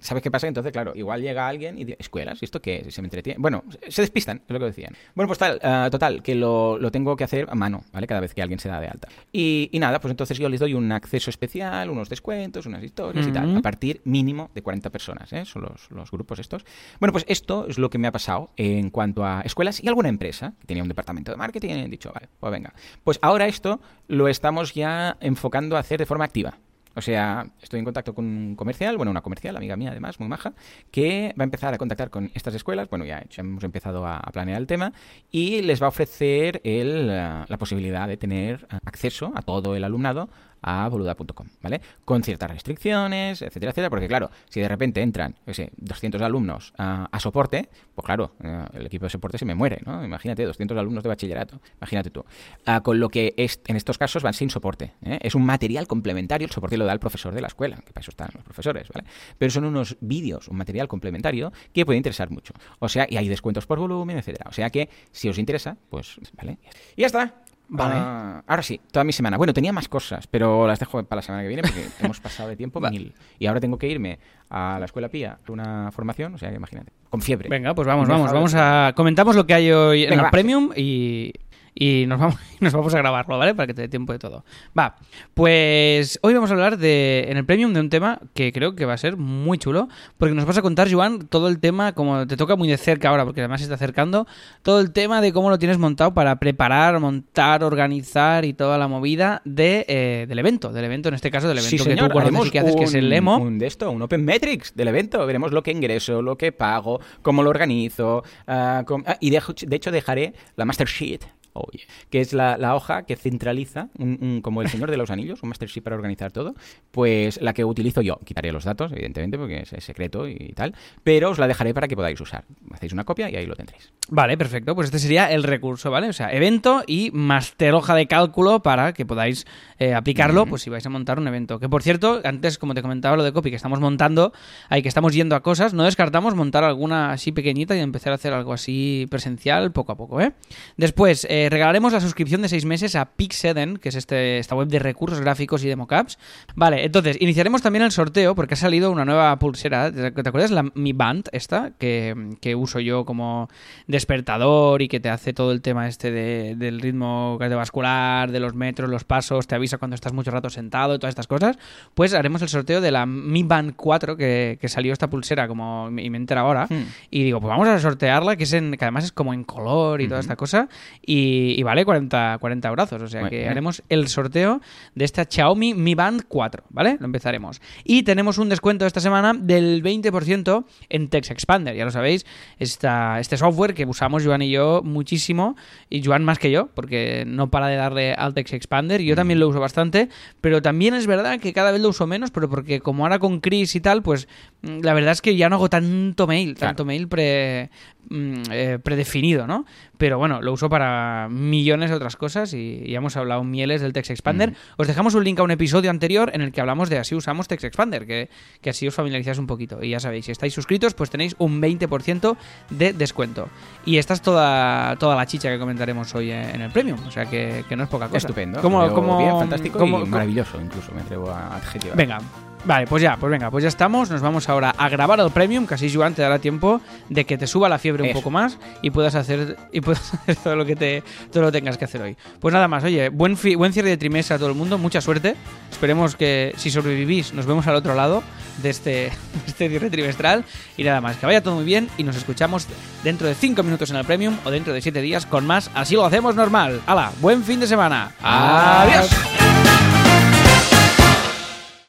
[0.00, 0.46] ¿Sabes qué pasa?
[0.46, 2.40] Entonces, claro, igual llega alguien y dice, ¿escuelas?
[2.42, 2.94] ¿Y esto qué es?
[2.94, 3.38] Se me entretiene.
[3.40, 4.94] Bueno, se despistan, es lo que decían.
[5.14, 8.06] Bueno, pues tal, ah, total, que lo, lo tengo que hacer a mano, ¿vale?
[8.06, 9.08] Cada vez que alguien se da de alta.
[9.32, 13.26] Y, y nada, pues entonces yo les doy un acceso especial, unos descuentos, unas historias
[13.26, 15.44] y tal, a partir mínimo de 40 personas, ¿eh?
[15.44, 16.64] Son los, los grupos estos.
[17.00, 20.08] Bueno, pues esto es lo que me ha pasado en cuanto a escuelas y alguna
[20.08, 22.72] empresa que tenía un departamento de marketing y han dicho, vale, pues venga.
[23.04, 26.58] Pues ahora esto lo estamos ya enfocando a hacer de forma activa.
[26.98, 30.28] O sea, estoy en contacto con un comercial, bueno, una comercial, amiga mía además, muy
[30.28, 30.54] maja,
[30.90, 34.32] que va a empezar a contactar con estas escuelas, bueno, ya, hemos empezado a, a
[34.32, 34.92] planear el tema,
[35.30, 39.76] y les va a ofrecer el, eh, la posibilidad de tener eh, acceso a todo
[39.76, 40.28] el alumnado
[40.62, 41.80] a boluda.com, ¿vale?
[42.04, 46.72] Con ciertas restricciones, etcétera, etcétera, porque claro, si de repente entran, qué sé, 200 alumnos
[46.78, 50.04] a, a soporte, pues claro, eh, el equipo de soporte se me muere, ¿no?
[50.04, 52.24] Imagínate, 200 alumnos de bachillerato, imagínate tú.
[52.66, 55.18] Ah, con lo que es, en estos casos van sin soporte, ¿eh?
[55.22, 58.02] Es un material complementario, el soporte lo da el profesor de la escuela, que para
[58.02, 59.06] eso están los profesores, ¿vale?
[59.36, 62.54] Pero son unos vídeos, un material complementario que puede interesar mucho.
[62.78, 64.46] O sea, y hay descuentos por volumen, etcétera.
[64.48, 66.58] O sea que, si os interesa, pues, ¿vale?
[66.96, 67.47] Y ya está.
[67.68, 67.94] Vale.
[67.96, 69.36] Ah, ahora sí, toda mi semana.
[69.36, 72.48] Bueno, tenía más cosas, pero las dejo para la semana que viene porque hemos pasado
[72.48, 73.14] de tiempo mil.
[73.38, 76.92] Y ahora tengo que irme a la escuela Pía, a una formación, o sea, imagínate,
[77.10, 77.48] con fiebre.
[77.48, 78.92] Venga, pues vamos, vamos, vamos a...
[78.96, 80.30] Comentamos lo que hay hoy en Venga, el va.
[80.30, 81.32] Premium y,
[81.74, 83.54] y nos, vamos, nos vamos a grabarlo, ¿vale?
[83.54, 84.44] Para que te dé tiempo de todo.
[84.78, 84.96] Va,
[85.34, 88.84] pues hoy vamos a hablar de, en el Premium de un tema que creo que
[88.84, 92.26] va a ser muy chulo, porque nos vas a contar, Joan, todo el tema, como
[92.26, 94.26] te toca muy de cerca ahora, porque además se está acercando,
[94.62, 98.88] todo el tema de cómo lo tienes montado para preparar, montar, organizar y toda la
[98.88, 102.08] movida de, eh, del evento, del evento, en este caso del evento Sí, que señor,
[102.08, 103.36] tú conoces y que haces, que es el un- Lemo.
[103.38, 105.24] Un de esto, un Open Metrics del evento.
[105.26, 108.22] Veremos lo que ingreso, lo que pago, cómo lo organizo.
[108.46, 111.20] ah, ah, y de, de hecho dejaré la Master Sheet.
[111.58, 114.96] Oh yeah, que es la, la hoja que centraliza, un- un- como el Señor de
[114.96, 116.54] los Anillos, un Master Sheet para organizar todo,
[116.90, 118.18] pues la que utilizo yo.
[118.24, 121.88] Quitaré los datos, evidentemente, porque es, es secreto y tal, pero os la dejaré para
[121.88, 122.44] que podáis usar.
[122.72, 123.92] Hacéis una copia y ahí lo tendréis.
[124.10, 124.74] Vale, perfecto.
[124.74, 126.08] Pues este sería el recurso, ¿vale?
[126.08, 129.46] O sea, evento y master hoja de cálculo para que podáis
[129.78, 131.58] eh, aplicarlo, pues si vais a montar un evento.
[131.58, 134.32] Que por cierto, antes, como te comentaba lo de copy que estamos montando,
[134.68, 138.16] ahí que estamos yendo a cosas, no descartamos montar alguna así pequeñita y empezar a
[138.16, 140.32] hacer algo así presencial poco a poco, ¿eh?
[140.76, 144.68] Después, eh, regalaremos la suscripción de seis meses a Pixeden, que es este, esta web
[144.68, 146.18] de recursos gráficos y de mockups.
[146.54, 149.90] Vale, entonces, iniciaremos también el sorteo porque ha salido una nueva pulsera.
[149.92, 151.72] ¿Te te acuerdas la Mi Band esta?
[151.78, 153.48] Que, que uso yo como
[153.86, 158.54] despertador y que te hace todo el tema este de- del ritmo cardiovascular, de los
[158.54, 161.58] metros, los pasos, te avisa cuando estás mucho rato sentado y todas estas cosas.
[161.94, 165.88] Pues haremos el sorteo de la Mi Band 4 que, que salió esta pulsera como
[165.98, 166.66] y me entero ahora.
[166.68, 166.84] Hmm.
[167.10, 170.00] Y digo, pues vamos a sortearla, que es en, que además es como en color
[170.00, 170.68] y toda esta cosa.
[171.04, 173.02] Y, y, y vale 40, 40 brazos.
[173.02, 173.48] O sea Muy que bien.
[173.50, 174.60] haremos el sorteo
[174.94, 176.96] de esta Xiaomi Mi Band 4, ¿vale?
[177.00, 177.60] Lo empezaremos.
[177.84, 181.74] Y tenemos un descuento esta semana del 20% en Text Expander.
[181.74, 182.26] Ya lo sabéis,
[182.58, 185.56] esta, este software que usamos Joan y yo muchísimo,
[185.90, 189.00] y Joan más que yo, porque no para de darle al Text Expander.
[189.02, 190.08] Yo también lo uso bastante,
[190.40, 193.40] pero también es verdad que cada vez lo uso menos, pero porque como ahora con
[193.40, 194.28] Chris y tal, pues
[194.62, 196.70] mm, la verdad es que ya no hago tanto mail, Claro.
[196.70, 197.70] tanto mail pre,
[198.10, 199.64] mm, eh, predefinido, ¿no?
[199.96, 203.92] Pero bueno, lo uso para millones de otras cosas y ya hemos hablado mieles del
[203.92, 204.54] Text Expander.
[204.76, 207.48] Os dejamos un link a un episodio anterior en el que hablamos de así usamos
[207.48, 208.28] Text Expander, que,
[208.60, 209.82] que así os familiarizáis un poquito.
[209.82, 212.36] Y ya sabéis, si estáis suscritos, pues tenéis un 20%
[212.70, 213.48] de descuento.
[213.84, 217.26] Y esta es toda, toda la chicha que comentaremos hoy en el Premium, o sea
[217.26, 218.18] que, que no es poca cosa.
[218.18, 218.60] Estupendo.
[218.60, 221.96] ¿Cómo, Veo cómo- bien, fantástico y maravilloso, incluso me atrevo a adjetivar.
[221.96, 222.18] Venga,
[222.64, 224.10] vale, pues ya, pues venga, pues ya estamos.
[224.10, 227.38] Nos vamos ahora a grabar el premium, que así Joan te dará tiempo de que
[227.38, 230.64] te suba la fiebre un poco más y puedas hacer y puedas hacer todo lo
[230.66, 231.02] que te
[231.32, 232.16] todo lo tengas que hacer hoy.
[232.40, 235.00] Pues nada más, oye, buen fi- buen cierre de trimestre a todo el mundo, mucha
[235.00, 235.34] suerte.
[235.70, 238.22] Esperemos que si sobrevivís nos vemos al otro lado
[238.62, 239.10] de este, de
[239.46, 240.44] este cierre trimestral
[240.76, 242.66] y nada más, que vaya todo muy bien y nos escuchamos
[243.04, 245.94] dentro de 5 minutos en el premium o dentro de 7 días con más, así
[245.94, 246.80] lo hacemos normal.
[246.86, 248.12] Hala, buen fin de semana.
[248.22, 250.07] Adiós.